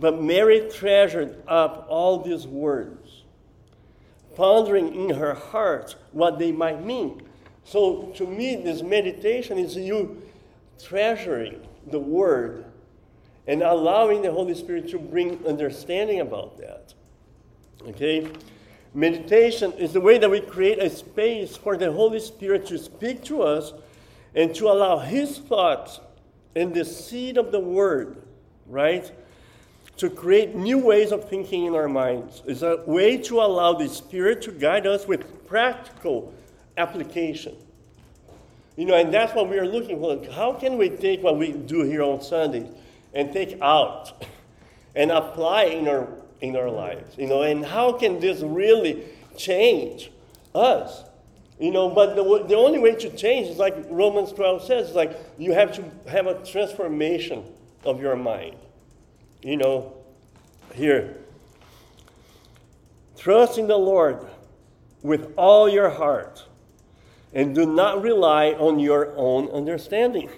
but 0.00 0.22
Mary 0.22 0.68
treasured 0.72 1.42
up 1.46 1.86
all 1.88 2.22
these 2.22 2.46
words, 2.46 3.22
pondering 4.34 4.94
in 4.94 5.14
her 5.14 5.34
heart 5.34 5.94
what 6.12 6.38
they 6.38 6.50
might 6.50 6.82
mean. 6.82 7.22
So 7.64 8.10
to 8.16 8.26
me, 8.26 8.56
this 8.56 8.82
meditation 8.82 9.58
is 9.58 9.76
you 9.76 10.22
treasuring 10.82 11.60
the 11.86 12.00
word 12.00 12.64
and 13.46 13.62
allowing 13.62 14.22
the 14.22 14.32
Holy 14.32 14.54
Spirit 14.54 14.88
to 14.88 14.98
bring 14.98 15.46
understanding 15.46 16.20
about 16.20 16.56
that. 16.58 16.94
Okay? 17.86 18.26
Meditation 18.94 19.72
is 19.72 19.92
the 19.92 20.00
way 20.00 20.16
that 20.18 20.30
we 20.30 20.40
create 20.40 20.78
a 20.78 20.88
space 20.88 21.56
for 21.56 21.76
the 21.76 21.92
Holy 21.92 22.20
Spirit 22.20 22.66
to 22.66 22.78
speak 22.78 23.22
to 23.24 23.42
us 23.42 23.74
and 24.34 24.54
to 24.54 24.68
allow 24.68 24.98
His 24.98 25.38
thoughts 25.38 26.00
and 26.56 26.74
the 26.74 26.84
seed 26.84 27.36
of 27.36 27.52
the 27.52 27.60
Word, 27.60 28.22
right? 28.66 29.10
To 30.00 30.10
create 30.10 30.54
new 30.54 30.78
ways 30.78 31.12
of 31.12 31.28
thinking 31.28 31.66
in 31.66 31.74
our 31.74 31.88
minds. 31.88 32.42
It's 32.46 32.62
a 32.62 32.82
way 32.86 33.18
to 33.18 33.40
allow 33.40 33.74
the 33.74 33.88
Spirit 33.88 34.40
to 34.42 34.50
guide 34.50 34.86
us 34.86 35.06
with 35.06 35.46
practical 35.46 36.32
application. 36.76 37.54
You 38.76 38.86
know, 38.86 38.94
and 38.94 39.12
that's 39.12 39.34
what 39.34 39.50
we 39.50 39.58
are 39.58 39.66
looking 39.66 40.00
for. 40.00 40.24
How 40.32 40.54
can 40.54 40.78
we 40.78 40.88
take 40.88 41.22
what 41.22 41.36
we 41.36 41.52
do 41.52 41.82
here 41.82 42.02
on 42.02 42.22
Sundays 42.22 42.68
and 43.12 43.30
take 43.32 43.60
out 43.60 44.24
and 44.96 45.10
apply 45.10 45.64
in 45.64 45.86
our 45.86 46.08
in 46.40 46.56
our 46.56 46.70
lives, 46.70 47.18
you 47.18 47.26
know, 47.26 47.42
and 47.42 47.64
how 47.64 47.92
can 47.92 48.18
this 48.20 48.40
really 48.40 49.04
change 49.36 50.10
us? 50.54 51.04
You 51.58 51.70
know, 51.70 51.90
but 51.90 52.16
the, 52.16 52.44
the 52.48 52.56
only 52.56 52.78
way 52.78 52.94
to 52.94 53.14
change 53.14 53.48
is 53.48 53.58
like 53.58 53.76
Romans 53.90 54.32
12 54.32 54.64
says, 54.64 54.94
like 54.94 55.14
you 55.36 55.52
have 55.52 55.72
to 55.74 55.84
have 56.10 56.26
a 56.26 56.42
transformation 56.42 57.44
of 57.84 58.00
your 58.00 58.16
mind. 58.16 58.56
You 59.42 59.56
know, 59.56 59.94
here. 60.74 61.16
Trust 63.16 63.58
in 63.58 63.66
the 63.66 63.76
Lord 63.76 64.26
with 65.02 65.32
all 65.36 65.68
your 65.68 65.90
heart 65.90 66.44
and 67.32 67.54
do 67.54 67.66
not 67.66 68.02
rely 68.02 68.52
on 68.52 68.78
your 68.78 69.14
own 69.16 69.48
understanding. 69.48 70.30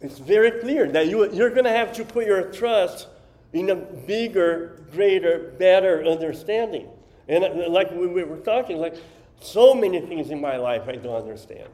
It's 0.00 0.18
very 0.18 0.60
clear 0.60 0.90
that 0.92 1.06
you, 1.06 1.30
you're 1.32 1.50
going 1.50 1.64
to 1.64 1.70
have 1.70 1.92
to 1.94 2.04
put 2.04 2.26
your 2.26 2.50
trust 2.52 3.08
in 3.52 3.70
a 3.70 3.74
bigger, 3.74 4.84
greater, 4.92 5.54
better 5.58 6.04
understanding. 6.04 6.88
And 7.28 7.44
uh, 7.44 7.70
like 7.70 7.90
we 7.92 8.06
were 8.06 8.36
talking, 8.38 8.78
like 8.78 8.96
so 9.40 9.74
many 9.74 10.00
things 10.00 10.30
in 10.30 10.40
my 10.40 10.56
life 10.56 10.82
I 10.88 10.96
don't 10.96 11.22
understand. 11.22 11.68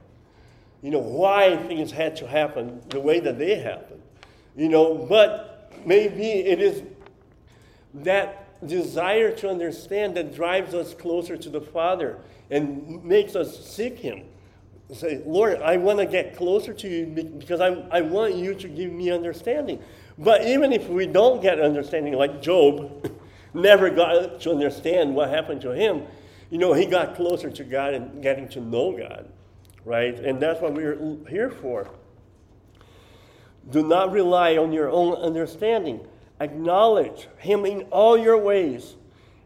You 0.83 0.91
know, 0.91 0.99
why 0.99 1.57
things 1.57 1.91
had 1.91 2.17
to 2.17 2.27
happen 2.27 2.83
the 2.89 3.01
way 3.01 3.21
that 3.21 3.39
they 3.39 3.57
happened. 3.57 4.00
You 4.61 4.69
know, 4.69 4.95
but 4.95 5.73
maybe 5.87 6.23
it 6.23 6.61
is 6.61 6.83
that 7.95 8.67
desire 8.67 9.35
to 9.37 9.49
understand 9.49 10.17
that 10.17 10.35
drives 10.35 10.75
us 10.75 10.93
closer 10.93 11.37
to 11.37 11.49
the 11.49 11.61
Father 11.63 12.19
and 12.51 13.03
makes 13.03 13.35
us 13.35 13.65
seek 13.65 13.99
Him 13.99 14.25
say, 14.95 15.23
Lord, 15.25 15.63
I 15.63 15.77
want 15.77 15.99
to 15.99 16.07
get 16.07 16.37
closer 16.37 16.73
to 16.73 16.89
you 16.89 17.07
because 17.07 17.61
I, 17.61 17.69
I 17.91 18.01
want 18.01 18.35
you 18.35 18.55
to 18.55 18.69
give 18.69 18.93
me 18.93 19.11
understanding. 19.11 19.81
But 20.19 20.47
even 20.47 20.73
if 20.73 20.89
we 20.89 21.07
don't 21.07 21.41
get 21.41 21.61
understanding, 21.61 22.15
like 22.15 22.43
Job 22.43 23.11
never 23.55 23.91
got 23.91 24.41
to 24.41 24.51
understand 24.51 25.15
what 25.15 25.31
happened 25.31 25.61
to 25.63 25.71
him, 25.71 26.03
you 26.51 26.59
know, 26.59 26.73
he 26.73 26.87
got 26.87 27.15
closer 27.15 27.51
to 27.51 27.65
God 27.65 27.95
and 27.95 28.23
getting 28.23 28.49
to 28.51 28.61
know 28.61 28.97
God, 28.97 29.29
right? 29.85 30.19
And 30.19 30.41
that's 30.41 30.61
what 30.61 30.75
we're 30.75 31.17
here 31.29 31.51
for. 31.51 31.89
Do 33.69 33.87
not 33.87 34.13
rely 34.13 34.57
on 34.57 34.73
your 34.73 34.91
own 34.91 35.15
understanding. 35.15 36.01
Acknowledge 36.41 37.29
him 37.37 37.67
in 37.67 37.83
all 37.91 38.17
your 38.17 38.39
ways, 38.39 38.95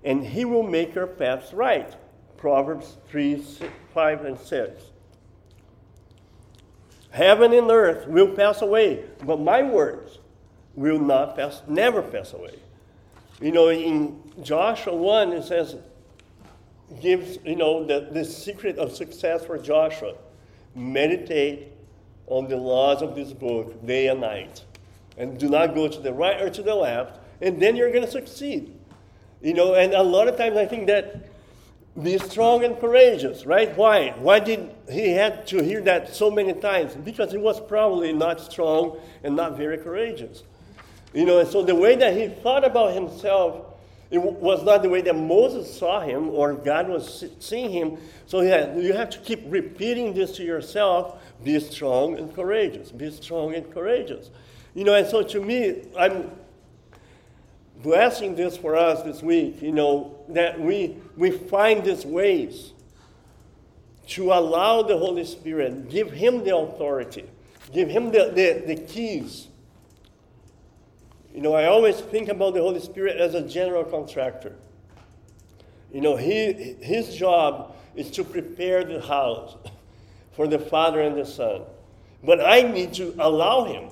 and 0.05 0.25
he 0.25 0.45
will 0.45 0.63
make 0.63 0.95
your 0.95 1.07
paths 1.07 1.53
right. 1.53 1.95
Proverbs 2.37 2.97
3, 3.09 3.43
5, 3.93 4.25
and 4.25 4.39
6. 4.39 4.83
Heaven 7.11 7.53
and 7.53 7.71
earth 7.71 8.07
will 8.07 8.29
pass 8.29 8.63
away, 8.63 9.05
but 9.25 9.41
my 9.41 9.63
words 9.63 10.19
will 10.75 10.99
not 10.99 11.37
pass, 11.37 11.63
never 11.67 12.03
pass 12.03 12.33
away. 12.33 12.59
You 13.41 13.53
know, 13.53 13.69
in 13.69 14.21
Joshua 14.43 14.95
1, 14.95 15.33
it 15.33 15.45
says, 15.45 15.77
gives, 17.01 17.39
you 17.45 17.57
know, 17.57 17.85
the, 17.85 18.09
the 18.13 18.25
secret 18.25 18.79
of 18.79 18.95
success 18.95 19.45
for 19.45 19.59
Joshua. 19.59 20.15
Meditate 20.75 21.73
on 22.27 22.49
the 22.49 22.57
laws 22.57 23.03
of 23.03 23.15
this 23.15 23.33
book 23.33 23.85
day 23.87 24.09
and 24.09 24.21
night. 24.21 24.65
And 25.17 25.39
do 25.39 25.49
not 25.49 25.75
go 25.75 25.89
to 25.89 26.01
the 26.01 26.13
right 26.13 26.41
or 26.41 26.51
to 26.51 26.63
the 26.63 26.75
left, 26.75 27.21
and 27.41 27.61
then 27.61 27.77
you're 27.77 27.91
going 27.91 28.05
to 28.05 28.11
succeed. 28.11 28.73
You 29.41 29.55
know, 29.55 29.75
and 29.75 29.93
a 29.95 30.03
lot 30.03 30.29
of 30.29 30.37
times 30.37 30.57
I 30.57 30.67
think 30.67 30.87
that 30.87 31.29
be 32.03 32.19
strong 32.19 32.65
and 32.65 32.79
courageous, 32.81 33.47
right? 33.47 33.77
Why? 33.77 34.11
Why 34.19 34.41
did 34.41 34.75
he 34.91 35.11
had 35.11 35.47
to 35.49 35.63
hear 35.63 35.81
that 35.83 36.15
so 36.15 36.31
many 36.31 36.53
times? 36.55 36.95
Because 36.95 37.31
he 37.31 37.39
was 37.39 37.61
probably 37.61 38.13
not 38.13 38.41
strong 38.41 38.99
and 39.23 39.37
not 39.37 39.57
very 39.57 39.79
courageous. 39.79 40.43
You 41.13 41.25
know, 41.25 41.39
and 41.39 41.49
so 41.49 41.63
the 41.63 41.77
way 41.77 41.95
that 41.95 42.17
he 42.17 42.29
thought 42.29 42.65
about 42.65 42.95
himself 42.95 43.75
it 44.15 44.23
was 44.23 44.63
not 44.63 44.83
the 44.83 44.89
way 44.89 45.01
that 45.01 45.17
Moses 45.17 45.77
saw 45.77 46.01
him 46.01 46.29
or 46.31 46.55
God 46.55 46.89
was 46.89 47.25
seeing 47.41 47.71
him. 47.71 47.99
So 48.27 48.41
had, 48.41 48.81
you 48.81 48.93
have 48.93 49.11
to 49.11 49.19
keep 49.19 49.43
repeating 49.47 50.15
this 50.15 50.37
to 50.37 50.45
yourself 50.45 51.21
be 51.45 51.61
strong 51.61 52.19
and 52.19 52.35
courageous, 52.35 52.91
be 52.91 53.11
strong 53.11 53.55
and 53.55 53.73
courageous. 53.73 54.31
You 54.75 54.85
know, 54.85 54.95
and 54.95 55.07
so 55.07 55.23
to 55.23 55.41
me, 55.41 55.83
I'm 55.97 56.31
blessing 57.83 58.35
this 58.35 58.57
for 58.57 58.75
us 58.75 59.03
this 59.03 59.23
week, 59.23 59.63
you 59.63 59.73
know, 59.73 60.19
that 60.31 60.59
we, 60.59 60.97
we 61.17 61.31
find 61.31 61.85
these 61.85 62.05
ways 62.07 62.73
to 64.09 64.33
allow 64.33 64.83
the 64.83 64.97
Holy 64.97 65.25
Spirit, 65.25 65.91
give 65.91 66.11
Him 66.11 66.45
the 66.45 66.57
authority, 66.57 67.25
give 67.73 67.89
Him 67.89 68.11
the, 68.11 68.33
the, 68.35 68.75
the 68.75 68.77
keys 68.77 69.49
You 71.35 71.41
know, 71.41 71.55
I 71.55 71.67
always 71.67 72.01
think 72.01 72.29
about 72.29 72.55
the 72.55 72.61
Holy 72.61 72.79
Spirit 72.79 73.17
as 73.17 73.35
a 73.35 73.43
general 73.43 73.85
contractor. 73.85 74.55
You 75.93 76.01
know, 76.01 76.17
he, 76.17 76.77
his 76.81 77.17
job 77.17 77.75
is 77.97 78.11
to 78.13 78.25
prepare 78.25 78.85
the 78.85 79.01
house 79.01 79.57
for 80.35 80.47
the 80.47 80.59
Father 80.59 81.01
and 81.01 81.17
the 81.17 81.25
Son. 81.25 81.63
But 82.23 82.41
I 82.45 82.63
need 82.63 82.95
to 82.95 83.15
allow 83.19 83.65
him 83.65 83.91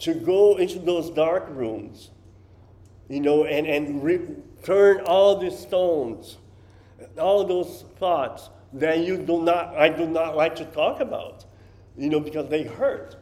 to 0.00 0.14
go 0.14 0.56
into 0.56 0.78
those 0.78 1.10
dark 1.10 1.46
rooms, 1.50 2.10
you 3.08 3.20
know, 3.20 3.44
and, 3.44 3.66
and 3.66 4.42
turn 4.62 5.00
all 5.00 5.36
the 5.36 5.50
stones, 5.50 6.38
all 7.18 7.44
those 7.44 7.84
thoughts 7.98 8.48
that 8.72 9.00
you 9.00 9.18
do 9.18 9.42
not, 9.42 9.76
I 9.76 9.88
do 9.88 10.06
not 10.06 10.36
like 10.36 10.56
to 10.56 10.64
talk 10.64 11.00
about, 11.00 11.44
you 11.96 12.08
know, 12.08 12.20
because 12.20 12.48
they 12.48 12.62
hurt, 12.62 13.16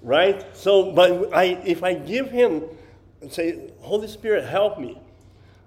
right? 0.00 0.44
So, 0.56 0.92
but 0.92 1.34
I, 1.34 1.60
if 1.64 1.82
I 1.82 1.94
give 1.94 2.30
him, 2.30 2.62
say, 3.28 3.70
Holy 3.80 4.08
Spirit, 4.08 4.46
help 4.46 4.78
me, 4.78 4.98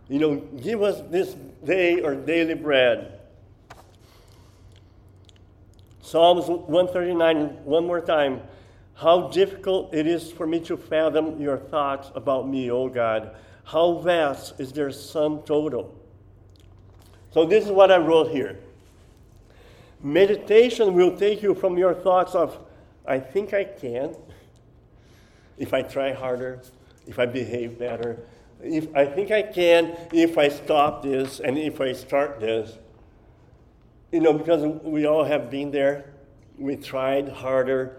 you 0.07 0.19
know, 0.19 0.35
give 0.35 0.81
us 0.81 1.01
this 1.09 1.35
day 1.63 2.01
or 2.01 2.15
daily 2.15 2.53
bread. 2.53 3.14
Psalms 6.05 6.45
139, 6.45 7.65
one 7.65 7.87
more 7.87 7.99
time. 7.99 8.39
How 8.93 9.27
difficult 9.29 9.91
it 9.91 10.05
is 10.05 10.31
for 10.31 10.45
me 10.45 10.59
to 10.59 10.77
fathom 10.77 11.41
your 11.41 11.57
thoughts 11.57 12.11
about 12.13 12.47
me, 12.47 12.69
O 12.69 12.87
God. 12.87 13.35
How 13.63 13.93
vast 13.93 14.59
is 14.59 14.71
their 14.71 14.91
sum 14.91 15.41
total. 15.47 15.99
So, 17.31 17.43
this 17.43 17.65
is 17.65 17.71
what 17.71 17.91
I 17.91 17.97
wrote 17.97 18.29
here. 18.29 18.59
Meditation 20.03 20.93
will 20.93 21.17
take 21.17 21.41
you 21.41 21.55
from 21.55 21.75
your 21.75 21.95
thoughts 21.95 22.35
of, 22.35 22.59
I 23.07 23.17
think 23.17 23.55
I 23.55 23.63
can, 23.63 24.15
if 25.57 25.73
I 25.73 25.81
try 25.81 26.13
harder, 26.13 26.61
if 27.07 27.17
I 27.17 27.25
behave 27.25 27.79
better, 27.79 28.19
if 28.61 28.95
I 28.95 29.07
think 29.07 29.31
I 29.31 29.41
can, 29.41 29.97
if 30.13 30.37
I 30.37 30.49
stop 30.49 31.01
this 31.01 31.39
and 31.39 31.57
if 31.57 31.81
I 31.81 31.93
start 31.93 32.39
this. 32.39 32.77
You 34.11 34.21
know, 34.21 34.33
because 34.33 34.63
we 34.83 35.05
all 35.05 35.23
have 35.23 35.49
been 35.49 35.71
there. 35.71 36.05
We 36.57 36.75
tried 36.75 37.29
harder. 37.29 37.97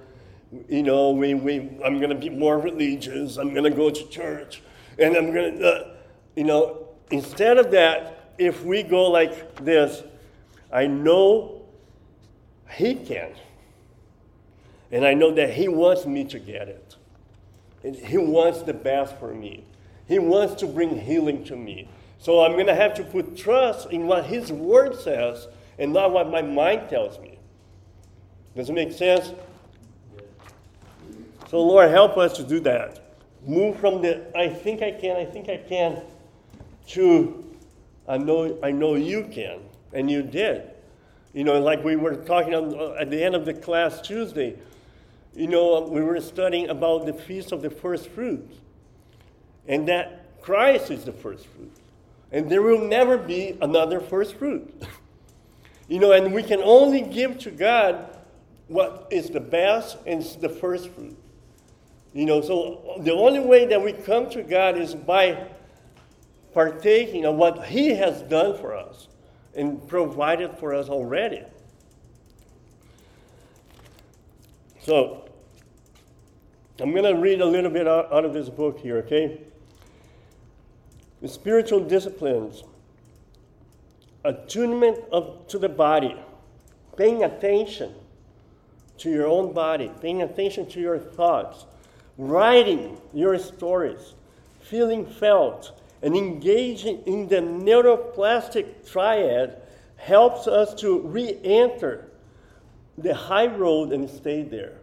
You 0.68 0.82
know, 0.82 1.10
we, 1.10 1.34
we, 1.34 1.56
I'm 1.84 1.98
going 1.98 2.10
to 2.10 2.14
be 2.14 2.30
more 2.30 2.58
religious. 2.58 3.36
I'm 3.36 3.52
going 3.52 3.64
to 3.64 3.76
go 3.76 3.90
to 3.90 4.08
church. 4.08 4.62
And 4.98 5.16
I'm 5.16 5.32
going 5.32 5.58
to, 5.58 5.66
uh, 5.66 5.94
you 6.34 6.44
know, 6.44 6.88
instead 7.10 7.58
of 7.58 7.70
that, 7.72 8.32
if 8.38 8.64
we 8.64 8.82
go 8.82 9.10
like 9.10 9.64
this, 9.64 10.02
I 10.72 10.86
know 10.86 11.62
He 12.70 12.94
can. 12.94 13.32
And 14.90 15.04
I 15.04 15.14
know 15.14 15.32
that 15.34 15.54
He 15.54 15.68
wants 15.68 16.06
me 16.06 16.24
to 16.24 16.38
get 16.38 16.68
it. 16.68 16.96
And 17.82 17.96
He 17.96 18.16
wants 18.16 18.62
the 18.62 18.74
best 18.74 19.18
for 19.18 19.34
me. 19.34 19.64
He 20.08 20.18
wants 20.18 20.54
to 20.60 20.66
bring 20.66 20.98
healing 20.98 21.44
to 21.44 21.56
me. 21.56 21.88
So 22.18 22.44
I'm 22.44 22.52
going 22.52 22.66
to 22.66 22.74
have 22.74 22.94
to 22.94 23.04
put 23.04 23.36
trust 23.36 23.90
in 23.90 24.06
what 24.06 24.26
His 24.26 24.52
Word 24.52 24.98
says 24.98 25.48
and 25.78 25.92
not 25.92 26.12
what 26.12 26.30
my 26.30 26.42
mind 26.42 26.88
tells 26.88 27.18
me. 27.20 27.38
Does 28.54 28.70
it 28.70 28.72
make 28.72 28.92
sense? 28.92 29.32
So, 31.48 31.62
Lord, 31.62 31.90
help 31.90 32.16
us 32.16 32.36
to 32.38 32.42
do 32.42 32.60
that. 32.60 33.16
Move 33.46 33.78
from 33.78 34.02
the 34.02 34.26
I 34.36 34.48
think 34.48 34.82
I 34.82 34.90
can, 34.90 35.16
I 35.16 35.24
think 35.24 35.48
I 35.48 35.58
can, 35.58 36.02
to 36.88 37.46
I 38.08 38.18
know, 38.18 38.58
I 38.62 38.70
know 38.70 38.94
you 38.94 39.24
can. 39.24 39.60
And 39.92 40.10
you 40.10 40.22
did. 40.22 40.70
You 41.32 41.44
know, 41.44 41.60
like 41.60 41.84
we 41.84 41.96
were 41.96 42.16
talking 42.16 42.54
on, 42.54 42.78
uh, 42.78 42.96
at 42.98 43.10
the 43.10 43.22
end 43.22 43.34
of 43.34 43.44
the 43.44 43.54
class 43.54 44.00
Tuesday, 44.00 44.56
you 45.34 45.48
know, 45.48 45.84
um, 45.84 45.90
we 45.90 46.00
were 46.00 46.20
studying 46.20 46.70
about 46.70 47.06
the 47.06 47.12
Feast 47.12 47.52
of 47.52 47.62
the 47.62 47.70
First 47.70 48.08
Fruits. 48.08 48.56
And 49.68 49.86
that 49.88 50.40
Christ 50.40 50.90
is 50.90 51.04
the 51.04 51.12
first 51.12 51.46
fruit. 51.46 51.72
And 52.32 52.50
there 52.50 52.62
will 52.62 52.86
never 52.86 53.18
be 53.18 53.56
another 53.60 54.00
first 54.00 54.36
fruit. 54.36 54.82
you 55.88 55.98
know, 56.00 56.12
and 56.12 56.32
we 56.32 56.42
can 56.42 56.60
only 56.62 57.02
give 57.02 57.38
to 57.40 57.50
God 57.50 58.18
what 58.68 59.06
is 59.10 59.30
the 59.30 59.40
best 59.40 59.96
and 60.06 60.22
the 60.40 60.48
first 60.48 60.88
fruit. 60.90 61.16
You 62.12 62.24
know, 62.24 62.40
so 62.40 62.98
the 63.00 63.12
only 63.12 63.40
way 63.40 63.66
that 63.66 63.82
we 63.82 63.92
come 63.92 64.30
to 64.30 64.42
God 64.42 64.78
is 64.78 64.94
by 64.94 65.46
partaking 66.54 67.26
of 67.26 67.36
what 67.36 67.66
He 67.66 67.90
has 67.90 68.22
done 68.22 68.56
for 68.58 68.74
us 68.74 69.08
and 69.54 69.86
provided 69.86 70.58
for 70.58 70.74
us 70.74 70.88
already. 70.88 71.42
So, 74.80 75.28
I'm 76.78 76.92
going 76.92 77.04
to 77.04 77.20
read 77.20 77.40
a 77.40 77.46
little 77.46 77.70
bit 77.70 77.88
out, 77.88 78.24
of 78.24 78.32
this 78.32 78.48
book 78.48 78.78
here, 78.78 78.98
okay? 78.98 79.40
The 81.22 81.28
spiritual 81.28 81.80
disciplines, 81.80 82.62
attunement 84.26 84.98
of, 85.12 85.46
to 85.48 85.58
the 85.58 85.68
body, 85.68 86.16
paying 86.96 87.24
attention 87.24 87.94
to 88.98 89.10
your 89.10 89.26
own 89.26 89.52
body, 89.52 89.90
paying 90.00 90.22
attention 90.22 90.66
to 90.66 90.80
your 90.80 90.98
thoughts, 90.98 91.66
writing 92.18 92.98
your 93.12 93.38
stories, 93.38 94.14
feeling 94.60 95.06
felt, 95.06 95.80
and 96.02 96.16
engaging 96.16 97.02
in 97.06 97.28
the 97.28 97.36
neuroplastic 97.36 98.90
triad 98.90 99.60
helps 99.96 100.46
us 100.46 100.74
to 100.74 101.00
re 101.00 101.38
enter 101.44 102.10
the 102.98 103.14
high 103.14 103.46
road 103.46 103.92
and 103.92 104.08
stay 104.08 104.42
there. 104.42 104.78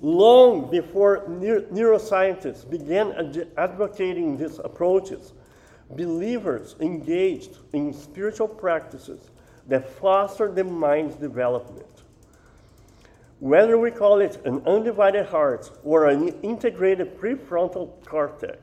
Long 0.00 0.70
before 0.70 1.26
neuroscientists 1.28 2.68
began 2.68 3.12
ad- 3.12 3.48
advocating 3.56 4.36
these 4.36 4.58
approaches, 4.60 5.32
believers 5.90 6.76
engaged 6.80 7.56
in 7.72 7.92
spiritual 7.92 8.48
practices 8.48 9.30
that 9.68 9.88
foster 9.88 10.50
the 10.50 10.64
mind's 10.64 11.16
development. 11.16 11.86
Whether 13.40 13.78
we 13.78 13.90
call 13.90 14.20
it 14.20 14.44
an 14.44 14.62
undivided 14.66 15.26
heart 15.26 15.70
or 15.84 16.06
an 16.06 16.28
integrated 16.42 17.18
prefrontal 17.18 18.04
cortex, 18.04 18.58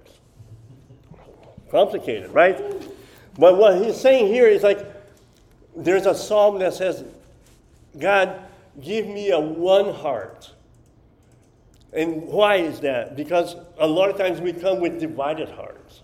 complicated, 1.71 2.31
right? 2.31 2.59
But 3.37 3.57
what 3.57 3.83
he's 3.83 3.99
saying 3.99 4.27
here 4.27 4.47
is 4.47 4.63
like 4.63 4.85
there's 5.75 6.05
a 6.05 6.15
psalm 6.15 6.59
that 6.59 6.73
says, 6.73 7.03
God, 7.97 8.41
give 8.81 9.07
me 9.07 9.31
a 9.31 9.39
one 9.39 9.93
heart. 9.93 10.51
And 11.93 12.23
why 12.23 12.55
is 12.57 12.81
that? 12.81 13.15
Because 13.15 13.55
a 13.77 13.87
lot 13.87 14.09
of 14.09 14.17
times 14.17 14.41
we 14.41 14.51
come 14.51 14.81
with 14.81 14.99
divided 14.99 15.49
hearts. 15.49 16.01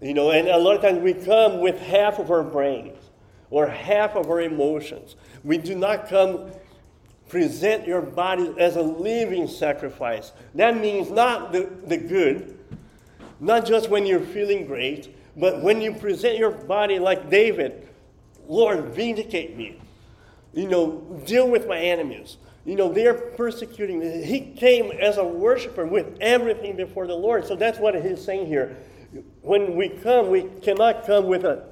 You 0.00 0.14
know, 0.14 0.30
and 0.30 0.48
a 0.48 0.58
lot 0.58 0.76
of 0.76 0.82
times 0.82 0.98
we 0.98 1.14
come 1.14 1.60
with 1.60 1.80
half 1.80 2.18
of 2.18 2.30
our 2.30 2.42
brains 2.42 2.98
or 3.50 3.66
half 3.66 4.14
of 4.14 4.30
our 4.30 4.40
emotions. 4.40 5.16
We 5.42 5.58
do 5.58 5.74
not 5.74 6.08
come 6.08 6.50
present 7.28 7.86
your 7.86 8.02
body 8.02 8.54
as 8.58 8.76
a 8.76 8.82
living 8.82 9.48
sacrifice. 9.48 10.32
That 10.54 10.76
means 10.76 11.10
not 11.10 11.52
the, 11.52 11.70
the 11.86 11.96
good, 11.96 12.58
not 13.40 13.66
just 13.66 13.88
when 13.88 14.06
you're 14.06 14.20
feeling 14.20 14.66
great, 14.66 15.14
but 15.36 15.62
when 15.62 15.80
you 15.80 15.92
present 15.92 16.38
your 16.38 16.50
body 16.50 16.98
like 16.98 17.28
David, 17.30 17.88
Lord, 18.48 18.84
vindicate 18.86 19.56
me. 19.56 19.80
You 20.52 20.68
know, 20.68 21.22
deal 21.26 21.48
with 21.48 21.66
my 21.66 21.78
enemies. 21.78 22.38
You 22.64 22.76
know, 22.76 22.92
they're 22.92 23.14
persecuting 23.14 23.98
me. 23.98 24.24
He 24.24 24.40
came 24.40 24.90
as 24.92 25.18
a 25.18 25.24
worshiper 25.24 25.86
with 25.86 26.16
everything 26.20 26.76
before 26.76 27.06
the 27.06 27.14
Lord. 27.14 27.46
So 27.46 27.54
that's 27.54 27.78
what 27.78 27.94
he's 27.94 28.22
saying 28.22 28.46
here. 28.46 28.76
When 29.42 29.76
we 29.76 29.88
come, 29.88 30.30
we 30.30 30.44
cannot 30.62 31.06
come 31.06 31.26
with 31.26 31.44
a 31.44 31.64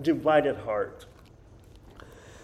divided 0.00 0.56
heart. 0.56 1.06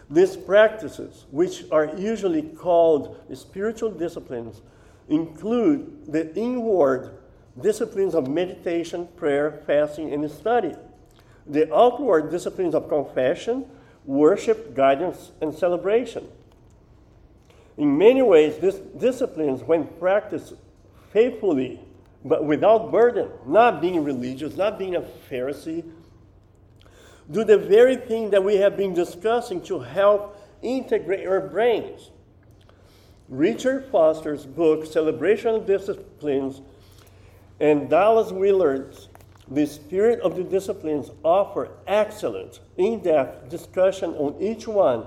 These 0.08 0.36
practices, 0.36 1.26
which 1.30 1.64
are 1.70 1.96
usually 1.96 2.42
called 2.42 3.20
spiritual 3.34 3.90
disciplines, 3.92 4.60
include 5.08 6.12
the 6.12 6.34
inward 6.34 7.18
disciplines 7.60 8.14
of 8.14 8.28
meditation, 8.28 9.08
prayer, 9.16 9.62
fasting, 9.66 10.12
and 10.12 10.28
study, 10.30 10.74
the 11.46 11.72
outward 11.74 12.30
disciplines 12.30 12.74
of 12.74 12.88
confession, 12.88 13.66
worship, 14.04 14.74
guidance, 14.74 15.32
and 15.40 15.54
celebration. 15.54 16.26
In 17.76 17.96
many 17.96 18.22
ways, 18.22 18.58
these 18.58 18.78
disciplines, 18.98 19.62
when 19.62 19.86
practiced 19.86 20.54
faithfully, 21.12 21.80
but 22.24 22.44
without 22.44 22.90
burden, 22.90 23.28
not 23.46 23.80
being 23.80 24.04
religious, 24.04 24.56
not 24.56 24.78
being 24.78 24.96
a 24.96 25.02
Pharisee, 25.30 25.84
do 27.30 27.44
the 27.44 27.58
very 27.58 27.96
thing 27.96 28.30
that 28.30 28.42
we 28.42 28.56
have 28.56 28.76
been 28.76 28.92
discussing 28.92 29.60
to 29.62 29.78
help 29.80 30.36
integrate 30.62 31.26
our 31.26 31.40
brains. 31.40 32.10
Richard 33.28 33.86
Foster's 33.86 34.44
book, 34.44 34.84
Celebration 34.84 35.54
of 35.54 35.66
Disciplines, 35.66 36.60
and 37.60 37.88
Dallas 37.88 38.32
Willard's 38.32 39.08
The 39.48 39.66
Spirit 39.66 40.20
of 40.20 40.36
the 40.36 40.42
Disciplines 40.42 41.10
offer 41.22 41.70
excellent, 41.86 42.60
in 42.76 43.00
depth 43.00 43.48
discussion 43.48 44.10
on 44.14 44.40
each 44.40 44.66
one. 44.66 45.04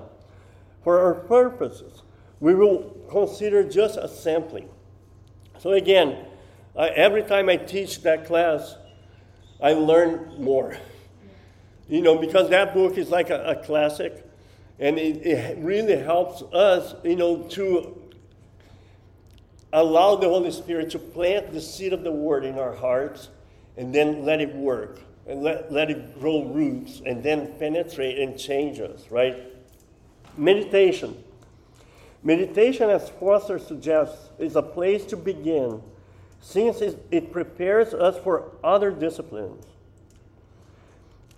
For 0.84 1.00
our 1.00 1.14
purposes, 1.14 2.04
we 2.40 2.56
will 2.56 2.96
consider 3.10 3.64
just 3.64 3.98
a 3.98 4.08
sampling. 4.08 4.70
So 5.60 5.72
again, 5.72 6.26
I, 6.76 6.88
every 6.90 7.24
time 7.24 7.50
I 7.50 7.58
teach 7.58 8.02
that 8.02 8.26
class, 8.26 8.76
I 9.62 9.74
learn 9.74 10.36
more. 10.40 10.78
You 11.88 12.02
know, 12.02 12.18
because 12.18 12.50
that 12.50 12.74
book 12.74 12.98
is 12.98 13.10
like 13.10 13.30
a, 13.30 13.44
a 13.44 13.56
classic, 13.64 14.26
and 14.80 14.98
it, 14.98 15.26
it 15.26 15.58
really 15.60 15.98
helps 15.98 16.42
us, 16.54 16.96
you 17.04 17.16
know, 17.16 17.44
to 17.50 18.02
allow 19.72 20.16
the 20.16 20.28
Holy 20.28 20.52
Spirit 20.52 20.90
to 20.92 21.00
plant 21.00 21.52
the 21.52 21.62
seed 21.62 21.94
of 21.94 22.04
the 22.04 22.12
Word 22.12 22.46
in 22.46 22.58
our 22.58 22.74
hearts 22.74 23.30
and 23.78 23.94
then 23.94 24.24
let 24.24 24.40
it 24.40 24.56
work 24.56 25.00
and 25.28 25.42
let, 25.42 25.72
let 25.72 25.90
it 25.90 26.20
grow 26.20 26.44
roots 26.44 27.02
and 27.06 27.24
then 27.24 27.54
penetrate 27.58 28.20
and 28.20 28.38
change 28.38 28.80
us, 28.80 29.10
right? 29.10 29.38
Meditation. 30.38 31.24
Meditation, 32.24 32.90
as 32.90 33.10
Foster 33.10 33.60
suggests, 33.60 34.30
is 34.40 34.56
a 34.56 34.62
place 34.62 35.06
to 35.06 35.18
begin 35.18 35.82
since 36.44 36.82
it 36.82 37.32
prepares 37.32 37.94
us 37.94 38.18
for 38.22 38.52
other 38.62 38.92
disciplines. 38.92 39.66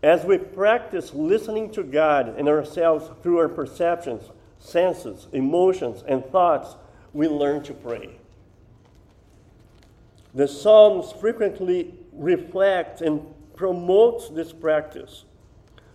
As 0.01 0.25
we 0.25 0.39
practice 0.39 1.13
listening 1.13 1.69
to 1.73 1.83
God 1.83 2.39
and 2.39 2.49
ourselves 2.49 3.11
through 3.21 3.37
our 3.37 3.47
perceptions, 3.47 4.23
senses, 4.57 5.27
emotions, 5.31 6.03
and 6.07 6.25
thoughts, 6.25 6.75
we 7.13 7.27
learn 7.27 7.61
to 7.63 7.73
pray. 7.73 8.17
The 10.33 10.47
Psalms 10.47 11.11
frequently 11.11 11.93
reflect 12.11 13.01
and 13.01 13.21
promote 13.55 14.35
this 14.35 14.51
practice. 14.51 15.25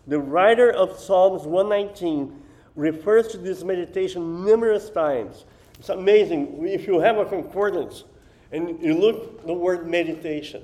The 0.06 0.20
writer 0.20 0.70
of 0.70 0.96
Psalms 0.96 1.42
119 1.42 2.40
refers 2.76 3.26
to 3.28 3.38
this 3.38 3.64
meditation 3.64 4.44
numerous 4.44 4.88
times. 4.88 5.46
It's 5.80 5.88
amazing. 5.88 6.64
If 6.68 6.86
you 6.86 7.00
have 7.00 7.18
a 7.18 7.24
concordance 7.24 8.04
and 8.52 8.82
you 8.82 8.94
look 8.94 9.46
the 9.46 9.52
word 9.52 9.88
meditation, 9.88 10.62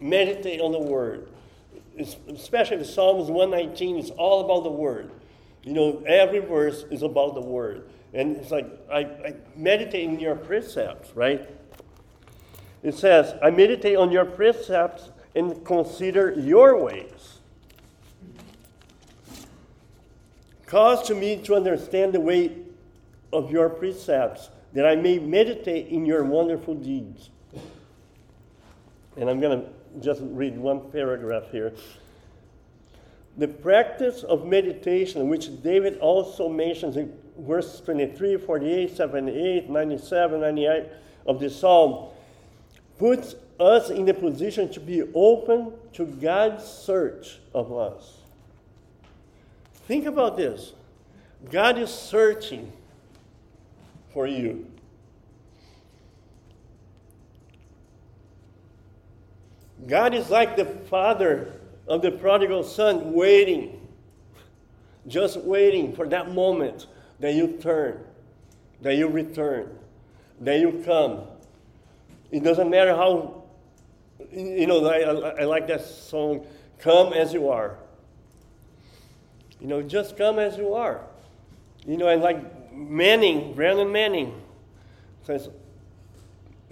meditate 0.00 0.60
on 0.60 0.72
the 0.72 0.80
word. 0.80 1.28
It's, 1.96 2.16
especially 2.28 2.78
the 2.78 2.84
Psalms 2.84 3.30
119 3.30 3.96
is 3.96 4.10
all 4.10 4.44
about 4.44 4.64
the 4.64 4.70
word. 4.70 5.10
You 5.62 5.74
know, 5.74 6.02
every 6.06 6.38
verse 6.38 6.84
is 6.90 7.02
about 7.02 7.34
the 7.34 7.40
word. 7.40 7.88
And 8.12 8.36
it's 8.36 8.50
like, 8.50 8.66
I, 8.90 8.98
I 9.00 9.34
meditate 9.54 10.04
in 10.04 10.18
your 10.18 10.34
precepts, 10.34 11.14
right? 11.14 11.48
It 12.82 12.94
says, 12.94 13.34
I 13.42 13.50
meditate 13.50 13.96
on 13.96 14.10
your 14.10 14.24
precepts 14.24 15.10
and 15.34 15.64
consider 15.64 16.32
your 16.32 16.82
ways. 16.82 17.38
Cause 20.66 21.06
to 21.08 21.14
me 21.14 21.36
to 21.44 21.54
understand 21.54 22.12
the 22.12 22.20
way 22.20 22.56
of 23.32 23.50
your 23.50 23.68
precepts, 23.68 24.50
that 24.72 24.86
I 24.86 24.96
may 24.96 25.18
meditate 25.18 25.88
in 25.88 26.06
your 26.06 26.24
wonderful 26.24 26.74
deeds. 26.74 27.30
And 29.16 29.28
I'm 29.28 29.40
going 29.40 29.62
to 29.62 29.68
just 30.00 30.20
read 30.22 30.56
one 30.56 30.90
paragraph 30.90 31.50
here. 31.50 31.72
The 33.36 33.48
practice 33.48 34.22
of 34.22 34.46
meditation, 34.46 35.28
which 35.28 35.62
David 35.62 35.98
also 35.98 36.48
mentions 36.48 36.96
in 36.96 37.12
verses 37.38 37.80
23, 37.80 38.36
48, 38.36 38.96
78, 38.96 39.70
97, 39.70 40.40
98 40.40 40.86
of 41.26 41.40
the 41.40 41.50
psalm, 41.50 42.08
puts 42.98 43.34
us 43.58 43.90
in 43.90 44.04
the 44.04 44.14
position 44.14 44.70
to 44.72 44.80
be 44.80 45.02
open 45.14 45.72
to 45.92 46.06
God's 46.06 46.64
search 46.64 47.38
of 47.54 47.72
us. 47.72 48.18
Think 49.86 50.06
about 50.06 50.36
this 50.36 50.72
God 51.50 51.78
is 51.78 51.90
searching 51.90 52.72
for 54.12 54.26
you. 54.26 54.66
God 59.86 60.14
is 60.14 60.30
like 60.30 60.56
the 60.56 60.64
father 60.64 61.52
of 61.88 62.02
the 62.02 62.10
prodigal 62.10 62.62
son, 62.62 63.12
waiting, 63.12 63.80
just 65.06 65.38
waiting 65.38 65.94
for 65.94 66.06
that 66.08 66.32
moment 66.32 66.86
that 67.18 67.34
you 67.34 67.58
turn, 67.60 68.04
that 68.82 68.96
you 68.96 69.08
return, 69.08 69.76
that 70.40 70.60
you 70.60 70.82
come, 70.84 71.22
it 72.30 72.44
doesn't 72.44 72.70
matter 72.70 72.94
how, 72.94 73.42
you 74.32 74.66
know, 74.66 74.86
I, 74.86 75.42
I, 75.42 75.44
like 75.44 75.66
that 75.66 75.84
song, 75.84 76.46
Come 76.78 77.12
As 77.12 77.32
You 77.32 77.48
Are. 77.48 77.76
You 79.60 79.66
know, 79.66 79.82
just 79.82 80.16
come 80.16 80.38
as 80.38 80.56
you 80.56 80.72
are. 80.72 81.02
You 81.86 81.98
know, 81.98 82.08
and 82.08 82.22
like 82.22 82.38
Manning, 82.88 83.52
Brennan 83.54 83.92
Manning 83.92 84.40
says, 85.22 85.48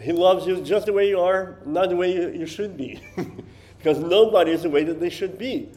he 0.00 0.12
loves 0.12 0.46
you 0.46 0.60
just 0.62 0.86
the 0.86 0.92
way 0.92 1.08
you 1.08 1.20
are, 1.20 1.58
not 1.66 1.90
the 1.90 1.96
way 1.96 2.14
you, 2.14 2.30
you 2.30 2.46
should 2.46 2.76
be. 2.76 3.00
because 3.78 3.98
nobody 3.98 4.52
is 4.52 4.62
the 4.62 4.70
way 4.70 4.84
that 4.84 5.00
they 5.00 5.10
should 5.10 5.38
be. 5.38 5.68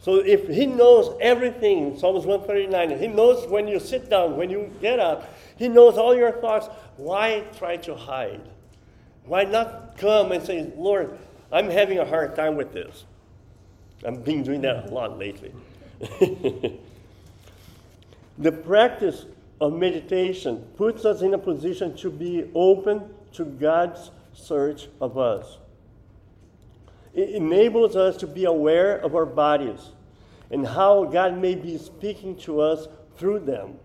So 0.00 0.16
if 0.16 0.48
he 0.48 0.66
knows 0.66 1.16
everything, 1.20 1.98
Psalms 1.98 2.26
139, 2.26 2.98
he 2.98 3.06
knows 3.06 3.46
when 3.48 3.66
you 3.66 3.80
sit 3.80 4.10
down, 4.10 4.36
when 4.36 4.50
you 4.50 4.70
get 4.80 4.98
up, 4.98 5.32
he 5.56 5.68
knows 5.68 5.96
all 5.96 6.14
your 6.14 6.32
thoughts. 6.32 6.68
Why 6.96 7.44
try 7.56 7.78
to 7.78 7.94
hide? 7.94 8.42
Why 9.24 9.44
not 9.44 9.96
come 9.96 10.32
and 10.32 10.44
say, 10.44 10.70
Lord, 10.76 11.16
I'm 11.50 11.70
having 11.70 11.98
a 11.98 12.04
hard 12.04 12.36
time 12.36 12.56
with 12.56 12.72
this? 12.72 13.04
I've 14.06 14.24
been 14.24 14.42
doing 14.42 14.60
that 14.62 14.90
a 14.90 14.92
lot 14.92 15.18
lately. 15.18 15.54
the 18.38 18.52
practice 18.52 19.24
of 19.60 19.72
meditation 19.72 20.64
puts 20.76 21.04
us 21.04 21.22
in 21.22 21.34
a 21.34 21.38
position 21.38 21.96
to 21.96 22.10
be 22.10 22.50
open 22.54 23.02
to 23.32 23.44
God's 23.44 24.10
search 24.32 24.88
of 25.00 25.16
us. 25.16 25.58
It 27.14 27.30
enables 27.30 27.94
us 27.94 28.16
to 28.18 28.26
be 28.26 28.44
aware 28.44 28.96
of 28.96 29.14
our 29.14 29.26
bodies 29.26 29.80
and 30.50 30.66
how 30.66 31.04
God 31.04 31.38
may 31.38 31.54
be 31.54 31.78
speaking 31.78 32.36
to 32.38 32.60
us 32.60 32.88
through 33.16 33.40
them. 33.40 33.78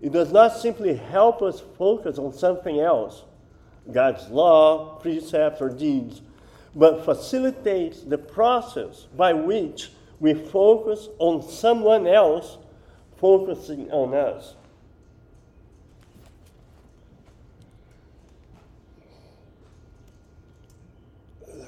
It 0.00 0.12
does 0.12 0.32
not 0.32 0.56
simply 0.56 0.94
help 0.96 1.42
us 1.42 1.62
focus 1.78 2.18
on 2.18 2.32
something 2.32 2.80
else 2.80 3.22
God's 3.90 4.28
law, 4.28 4.96
precepts, 5.00 5.60
or 5.60 5.68
deeds, 5.68 6.22
but 6.74 7.04
facilitates 7.04 8.02
the 8.02 8.18
process 8.18 9.06
by 9.16 9.32
which 9.32 9.90
we 10.20 10.34
focus 10.34 11.08
on 11.18 11.42
someone 11.42 12.06
else 12.06 12.58
focusing 13.16 13.90
on 13.90 14.14
us. 14.14 14.54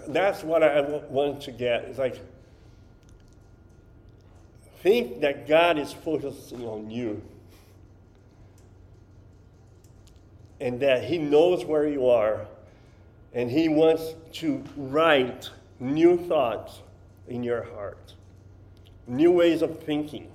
That's 0.08 0.42
what 0.42 0.62
I 0.62 0.80
want 0.80 1.42
to 1.42 1.52
get. 1.52 1.84
It's 1.84 1.98
like, 1.98 2.20
think 4.82 5.20
that 5.20 5.48
God 5.48 5.78
is 5.78 5.92
focusing 5.92 6.64
on 6.64 6.90
you. 6.90 7.22
and 10.64 10.80
that 10.80 11.04
He 11.04 11.18
knows 11.18 11.64
where 11.64 11.86
you 11.86 12.08
are, 12.08 12.46
and 13.34 13.50
He 13.50 13.68
wants 13.68 14.14
to 14.34 14.64
write 14.76 15.50
new 15.78 16.16
thoughts 16.16 16.80
in 17.28 17.42
your 17.42 17.64
heart, 17.64 18.14
new 19.06 19.30
ways 19.30 19.60
of 19.60 19.82
thinking. 19.82 20.30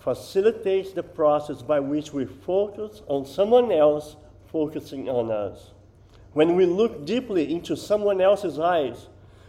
Facilitates 0.00 0.92
the 0.92 1.02
process 1.02 1.62
by 1.62 1.80
which 1.80 2.12
we 2.12 2.24
focus 2.24 3.02
on 3.08 3.26
someone 3.26 3.70
else 3.70 4.16
focusing 4.50 5.08
on 5.08 5.30
us. 5.30 5.70
When 6.32 6.54
we 6.54 6.66
look 6.66 7.06
deeply 7.06 7.52
into 7.52 7.76
someone 7.76 8.20
else's 8.20 8.58
eyes, 8.58 9.08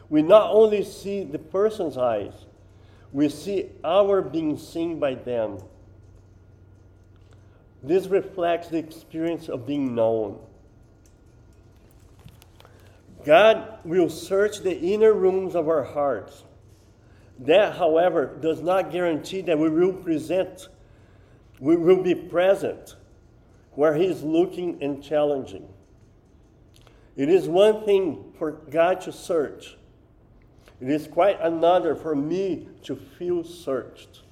we 0.10 0.22
not 0.22 0.52
only 0.52 0.84
see 0.84 1.24
the 1.24 1.40
person's 1.40 1.98
eyes, 1.98 2.46
we 3.12 3.30
see 3.30 3.70
our 3.84 4.22
being 4.22 4.58
seen 4.58 5.00
by 5.00 5.16
them. 5.16 5.60
This 7.84 8.08
reflects 8.08 8.70
the 8.70 8.78
experience 8.78 9.50
of 9.50 9.66
being 9.66 9.96
known. 9.96 10.40
God 13.26 13.80
will 13.84 14.10
search 14.10 14.60
the 14.60 14.78
inner 14.78 15.14
rooms 15.14 15.56
of 15.56 15.68
our 15.68 15.84
hearts. 15.84 16.44
That, 17.40 17.76
however, 17.78 18.38
does 18.42 18.62
not 18.62 18.92
guarantee 18.92 19.42
that 19.42 19.60
we 19.60 19.70
will 19.70 19.94
present, 19.94 20.70
we 21.60 21.76
will 21.76 22.02
be 22.02 22.16
present 22.16 22.96
where 23.78 23.94
He 23.94 24.06
is 24.06 24.24
looking 24.24 24.82
and 24.82 25.04
challenging. 25.04 25.70
It 27.16 27.30
is 27.30 27.48
one 27.48 27.86
thing 27.86 28.34
for 28.40 28.54
God 28.54 29.02
to 29.02 29.12
search, 29.12 29.78
it 30.82 30.90
is 30.90 31.06
quite 31.06 31.40
another 31.40 31.96
for 31.96 32.16
me 32.16 32.68
to 32.84 32.96
feel 32.96 33.44
searched. 33.44 34.24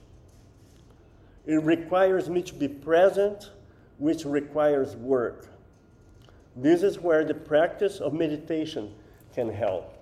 It 1.46 1.62
requires 1.62 2.28
me 2.28 2.42
to 2.42 2.56
be 2.56 2.68
present, 2.68 3.52
which 4.00 4.26
requires 4.26 4.96
work. 4.96 5.48
This 6.56 6.82
is 6.82 7.00
where 7.00 7.24
the 7.24 7.36
practice 7.36 8.00
of 8.00 8.14
meditation 8.14 8.96
can 9.36 9.50
help. 9.50 9.95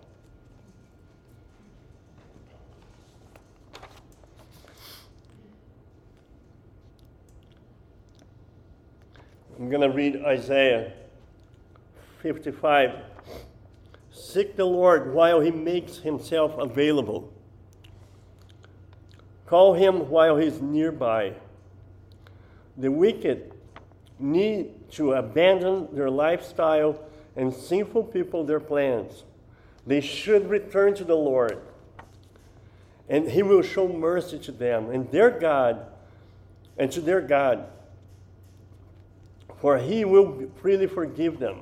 I'm 9.64 9.70
going 9.70 9.90
to 9.90 9.96
read 9.96 10.26
Isaiah 10.26 10.92
55. 12.22 12.96
Seek 14.12 14.58
the 14.58 14.66
Lord 14.66 15.14
while 15.14 15.40
he 15.40 15.52
makes 15.52 16.00
himself 16.00 16.58
available. 16.58 17.32
Call 19.46 19.74
him 19.74 20.10
while 20.10 20.36
he's 20.36 20.62
nearby. 20.62 21.36
The 22.76 22.92
wicked 22.92 23.54
need 24.20 24.92
to 24.92 25.14
abandon 25.14 25.88
their 25.96 26.10
lifestyle 26.10 27.02
and 27.38 27.54
sinful 27.54 28.04
people 28.04 28.44
their 28.44 28.60
plans. 28.60 29.24
They 29.88 30.02
should 30.02 30.50
return 30.50 30.94
to 30.96 31.06
the 31.06 31.16
Lord, 31.16 31.62
and 33.08 33.32
he 33.32 33.42
will 33.44 33.62
show 33.62 33.88
mercy 33.88 34.40
to 34.40 34.52
them 34.52 34.90
and 34.90 35.10
their 35.10 35.32
God 35.32 35.86
and 36.78 36.92
to 36.92 37.00
their 37.00 37.22
God, 37.22 37.70
for 39.64 39.78
he 39.78 40.04
will 40.04 40.52
freely 40.62 40.88
forgive 40.88 41.40
them. 41.40 41.62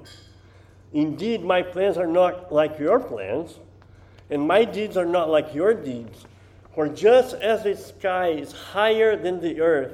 Indeed, 0.92 1.44
my 1.44 1.62
plans 1.62 1.98
are 1.98 2.08
not 2.08 2.52
like 2.52 2.80
your 2.80 3.00
plans, 3.00 3.60
and 4.32 4.42
my 4.42 4.66
deeds 4.66 4.98
are 4.98 5.06
not 5.06 5.30
like 5.30 5.54
your 5.54 5.76
deeds. 5.76 6.26
For 6.74 6.90
just 6.90 7.36
as 7.36 7.64
the 7.64 7.78
sky 7.78 8.30
is 8.30 8.54
higher 8.54 9.16
than 9.16 9.40
the 9.40 9.62
earth, 9.62 9.94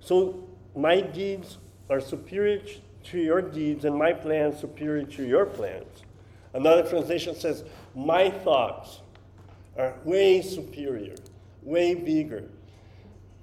so 0.00 0.42
my 0.74 1.02
deeds 1.02 1.58
are 1.90 2.00
superior 2.00 2.62
to 3.04 3.18
your 3.18 3.42
deeds, 3.42 3.84
and 3.84 3.94
my 3.94 4.14
plans 4.14 4.58
superior 4.58 5.04
to 5.04 5.22
your 5.22 5.44
plans. 5.44 6.04
Another 6.54 6.88
translation 6.88 7.34
says, 7.34 7.62
My 7.94 8.30
thoughts 8.30 9.00
are 9.76 9.92
way 10.02 10.40
superior, 10.40 11.16
way 11.62 11.94
bigger. 11.94 12.44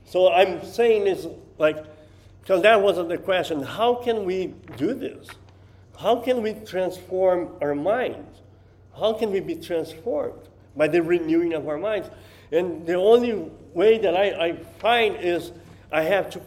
So 0.06 0.34
I'm 0.34 0.66
saying 0.66 1.06
is 1.06 1.28
like, 1.60 1.86
because 2.46 2.62
that 2.62 2.80
wasn't 2.80 3.10
the 3.10 3.18
question, 3.18 3.64
how 3.64 3.96
can 3.96 4.24
we 4.24 4.54
do 4.78 4.94
this? 4.94 5.28
How 5.98 6.18
can 6.18 6.44
we 6.44 6.54
transform 6.54 7.56
our 7.60 7.74
minds? 7.74 8.42
How 8.96 9.14
can 9.14 9.32
we 9.32 9.40
be 9.40 9.56
transformed? 9.56 10.48
By 10.76 10.88
the 10.88 11.02
renewing 11.02 11.54
of 11.54 11.68
our 11.68 11.80
minds. 11.80 12.08
And 12.52 12.86
the 12.86 12.94
only 12.94 13.50
way 13.74 13.98
that 13.98 14.16
I, 14.16 14.50
I 14.50 14.58
find 14.78 15.16
is 15.16 15.54
I 15.92 16.04
have 16.04 16.30
to 16.32 16.42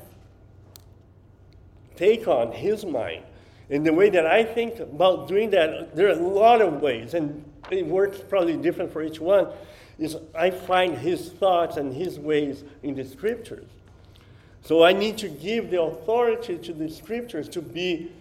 take 1.97 2.29
on 2.29 2.53
his 2.53 2.85
mind. 2.85 3.25
And 3.69 3.85
the 3.85 3.93
way 3.93 4.09
that 4.09 4.25
I 4.25 4.45
think 4.45 4.79
about 4.79 5.27
doing 5.27 5.51
that, 5.51 5.97
there 5.97 6.07
are 6.07 6.13
a 6.13 6.23
lot 6.23 6.61
of 6.63 6.81
ways, 6.81 7.15
and 7.15 7.45
it 7.73 7.85
works 7.85 8.21
probably 8.29 8.57
different 8.57 8.93
for 8.93 9.03
each 9.03 9.19
one, 9.19 9.49
is 9.99 10.17
I 10.33 10.51
find 10.51 10.97
his 10.97 11.31
thoughts 11.31 11.77
and 11.77 11.93
his 11.93 12.21
ways 12.21 12.63
in 12.85 12.95
the 12.95 13.05
scriptures. 13.05 13.69
So 14.69 14.85
I 14.85 14.93
need 14.93 15.17
to 15.19 15.31
give 15.31 15.71
the 15.71 15.81
authority 15.81 16.59
to 16.59 16.75
the 16.75 16.91
scriptures 16.91 17.49
to 17.49 17.63
be 17.63 18.13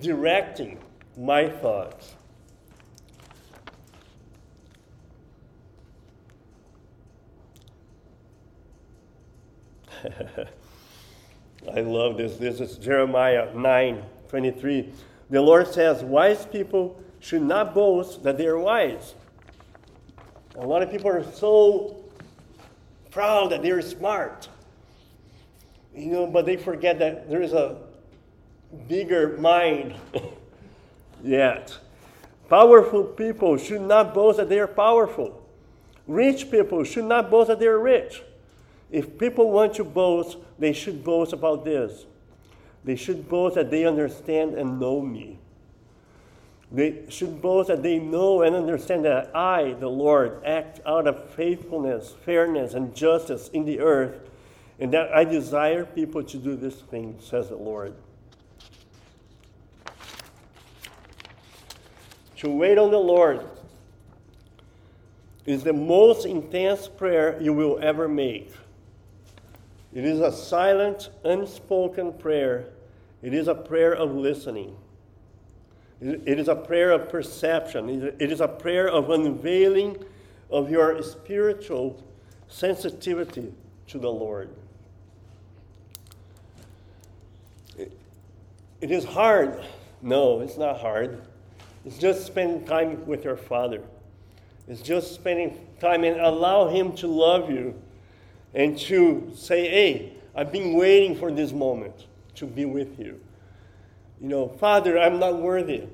directing 0.00 0.80
my 1.16 1.48
thoughts. 1.48 2.14
I 11.72 11.80
love 11.82 12.16
this. 12.16 12.38
This 12.38 12.58
is 12.58 12.76
Jeremiah 12.78 13.54
9 13.54 14.02
23. 14.30 14.92
The 15.30 15.40
Lord 15.40 15.72
says, 15.72 16.02
Wise 16.02 16.44
people 16.44 17.00
should 17.20 17.42
not 17.42 17.72
boast 17.72 18.24
that 18.24 18.36
they 18.36 18.48
are 18.48 18.58
wise. 18.58 19.14
A 20.56 20.66
lot 20.66 20.82
of 20.82 20.90
people 20.90 21.08
are 21.08 21.22
so 21.22 22.02
proud 23.12 23.52
that 23.52 23.62
they're 23.62 23.80
smart. 23.80 24.48
You 25.94 26.06
know, 26.06 26.26
but 26.26 26.46
they 26.46 26.56
forget 26.56 26.98
that 26.98 27.28
there 27.28 27.42
is 27.42 27.52
a 27.52 27.78
bigger 28.88 29.36
mind 29.38 29.94
yet. 31.22 31.76
Powerful 32.48 33.04
people 33.04 33.56
should 33.56 33.82
not 33.82 34.14
boast 34.14 34.38
that 34.38 34.48
they 34.48 34.58
are 34.58 34.66
powerful. 34.66 35.42
Rich 36.06 36.50
people 36.50 36.84
should 36.84 37.04
not 37.04 37.30
boast 37.30 37.48
that 37.48 37.58
they 37.58 37.66
are 37.66 37.78
rich. 37.78 38.22
If 38.90 39.18
people 39.18 39.50
want 39.50 39.74
to 39.74 39.84
boast, 39.84 40.36
they 40.58 40.72
should 40.72 41.02
boast 41.02 41.32
about 41.32 41.64
this. 41.64 42.04
They 42.84 42.96
should 42.96 43.28
boast 43.28 43.54
that 43.54 43.70
they 43.70 43.86
understand 43.86 44.54
and 44.54 44.80
know 44.80 45.00
me. 45.00 45.38
They 46.70 47.04
should 47.08 47.40
boast 47.40 47.68
that 47.68 47.82
they 47.82 47.98
know 47.98 48.42
and 48.42 48.56
understand 48.56 49.04
that 49.04 49.34
I, 49.36 49.74
the 49.78 49.88
Lord, 49.88 50.42
act 50.44 50.80
out 50.86 51.06
of 51.06 51.30
faithfulness, 51.30 52.14
fairness, 52.24 52.74
and 52.74 52.94
justice 52.94 53.48
in 53.52 53.66
the 53.66 53.80
earth, 53.80 54.30
and 54.82 54.92
that 54.92 55.14
I 55.14 55.22
desire 55.22 55.84
people 55.84 56.24
to 56.24 56.36
do 56.36 56.56
this 56.56 56.74
thing, 56.74 57.16
says 57.20 57.50
the 57.50 57.54
Lord. 57.54 57.94
To 62.38 62.50
wait 62.50 62.78
on 62.78 62.90
the 62.90 62.98
Lord 62.98 63.46
is 65.46 65.62
the 65.62 65.72
most 65.72 66.26
intense 66.26 66.88
prayer 66.88 67.40
you 67.40 67.52
will 67.52 67.78
ever 67.80 68.08
make. 68.08 68.52
It 69.94 70.04
is 70.04 70.18
a 70.18 70.32
silent, 70.32 71.10
unspoken 71.22 72.14
prayer. 72.14 72.64
It 73.22 73.34
is 73.34 73.46
a 73.46 73.54
prayer 73.54 73.94
of 73.94 74.10
listening. 74.10 74.76
It 76.00 76.40
is 76.40 76.48
a 76.48 76.56
prayer 76.56 76.90
of 76.90 77.08
perception. 77.08 78.12
It 78.18 78.32
is 78.32 78.40
a 78.40 78.48
prayer 78.48 78.88
of 78.88 79.10
unveiling 79.10 80.04
of 80.50 80.72
your 80.72 81.00
spiritual 81.04 82.02
sensitivity 82.48 83.54
to 83.86 83.98
the 84.00 84.10
Lord. 84.10 84.50
It 88.82 88.90
is 88.90 89.04
hard. 89.04 89.62
No, 90.02 90.40
it's 90.40 90.58
not 90.58 90.80
hard. 90.80 91.22
It's 91.84 91.98
just 91.98 92.26
spending 92.26 92.66
time 92.66 93.06
with 93.06 93.24
your 93.24 93.36
Father. 93.36 93.80
It's 94.66 94.82
just 94.82 95.14
spending 95.14 95.64
time 95.78 96.02
and 96.02 96.20
allow 96.20 96.68
Him 96.68 96.92
to 96.96 97.06
love 97.06 97.48
you 97.48 97.80
and 98.54 98.76
to 98.80 99.30
say, 99.36 99.68
hey, 99.68 100.12
I've 100.34 100.50
been 100.50 100.74
waiting 100.74 101.16
for 101.16 101.30
this 101.30 101.52
moment 101.52 101.94
to 102.34 102.44
be 102.44 102.64
with 102.64 102.98
you. 102.98 103.20
You 104.20 104.28
know, 104.28 104.48
Father, 104.48 104.98
I'm 104.98 105.20
not 105.20 105.40
worthy. 105.40 105.84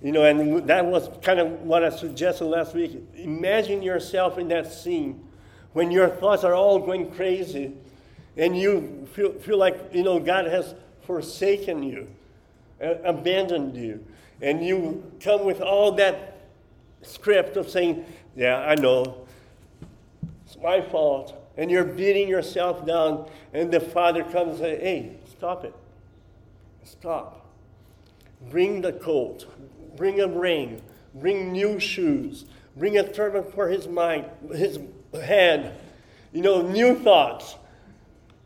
You 0.00 0.12
know, 0.12 0.22
and 0.22 0.68
that 0.68 0.86
was 0.86 1.10
kind 1.22 1.40
of 1.40 1.62
what 1.62 1.82
I 1.82 1.90
suggested 1.90 2.44
last 2.44 2.76
week. 2.76 2.96
Imagine 3.16 3.82
yourself 3.82 4.38
in 4.38 4.46
that 4.48 4.72
scene 4.72 5.26
when 5.72 5.90
your 5.90 6.08
thoughts 6.08 6.44
are 6.44 6.54
all 6.54 6.78
going 6.78 7.10
crazy 7.10 7.72
and 8.36 8.56
you 8.56 9.08
feel, 9.14 9.32
feel 9.32 9.58
like, 9.58 9.92
you 9.92 10.04
know, 10.04 10.20
God 10.20 10.46
has 10.46 10.76
forsaken 11.02 11.82
you, 11.82 12.06
abandoned 12.80 13.76
you. 13.76 14.04
And 14.40 14.64
you 14.64 15.12
come 15.20 15.44
with 15.44 15.60
all 15.60 15.92
that 15.92 16.38
script 17.02 17.56
of 17.56 17.68
saying, 17.68 18.04
yeah, 18.36 18.58
I 18.58 18.74
know, 18.74 19.26
it's 20.46 20.56
my 20.62 20.80
fault 20.80 21.40
and 21.60 21.70
you're 21.70 21.84
beating 21.84 22.26
yourself 22.26 22.86
down, 22.86 23.28
and 23.52 23.70
the 23.70 23.80
father 23.80 24.24
comes 24.24 24.52
and 24.52 24.58
says, 24.58 24.80
Hey, 24.80 25.12
stop 25.30 25.62
it. 25.64 25.74
Stop. 26.84 27.46
Bring 28.50 28.80
the 28.80 28.94
coat, 28.94 29.44
bring 29.94 30.20
a 30.20 30.26
ring, 30.26 30.80
bring 31.14 31.52
new 31.52 31.78
shoes, 31.78 32.46
bring 32.76 32.96
a 32.96 33.12
turban 33.12 33.44
for 33.52 33.68
his 33.68 33.86
mind, 33.86 34.24
his 34.54 34.78
head, 35.22 35.78
you 36.32 36.40
know, 36.40 36.62
new 36.62 36.98
thoughts. 36.98 37.56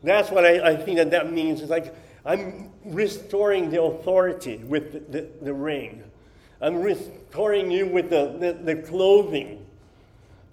That's 0.03 0.29
what 0.29 0.43
I, 0.43 0.71
I 0.71 0.75
think 0.75 0.97
that 0.97 1.11
that 1.11 1.31
means. 1.31 1.61
It's 1.61 1.71
like 1.71 1.95
I'm 2.25 2.69
restoring 2.85 3.69
the 3.69 3.81
authority 3.81 4.57
with 4.57 4.93
the, 4.93 4.99
the, 4.99 5.27
the 5.41 5.53
ring. 5.53 6.03
I'm 6.61 6.81
restoring 6.81 7.71
you 7.71 7.87
with 7.87 8.09
the, 8.09 8.35
the, 8.39 8.53
the 8.53 8.81
clothing 8.81 9.65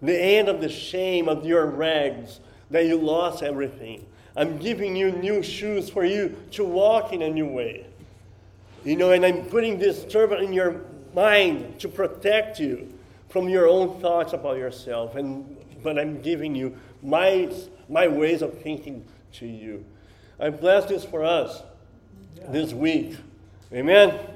the 0.02 0.20
end 0.20 0.48
of 0.48 0.60
the 0.60 0.68
shame 0.68 1.28
of 1.28 1.46
your 1.46 1.66
rags, 1.66 2.40
that 2.70 2.86
you 2.86 2.96
lost 2.96 3.42
everything. 3.42 4.04
I'm 4.34 4.58
giving 4.58 4.96
you 4.96 5.12
new 5.12 5.42
shoes 5.42 5.88
for 5.88 6.04
you 6.04 6.36
to 6.52 6.64
walk 6.64 7.12
in 7.12 7.22
a 7.22 7.30
new 7.30 7.46
way. 7.46 7.86
You 8.84 8.96
know, 8.96 9.12
and 9.12 9.24
I'm 9.24 9.44
putting 9.44 9.78
this 9.78 10.04
turban 10.04 10.42
in 10.42 10.52
your 10.52 10.80
mind 11.14 11.78
to 11.80 11.88
protect 11.88 12.58
you 12.58 12.92
from 13.28 13.48
your 13.48 13.68
own 13.68 14.00
thoughts 14.00 14.32
about 14.32 14.56
yourself. 14.56 15.14
And 15.14 15.56
but 15.82 15.98
I'm 15.98 16.20
giving 16.20 16.54
you 16.54 16.76
my 17.02 17.52
my 17.88 18.08
ways 18.08 18.42
of 18.42 18.58
thinking 18.58 19.04
to 19.34 19.46
you. 19.46 19.84
I 20.40 20.50
bless 20.50 20.86
this 20.86 21.04
for 21.04 21.22
us. 21.22 21.62
This 22.48 22.72
week. 22.72 23.16
Amen. 23.72 24.31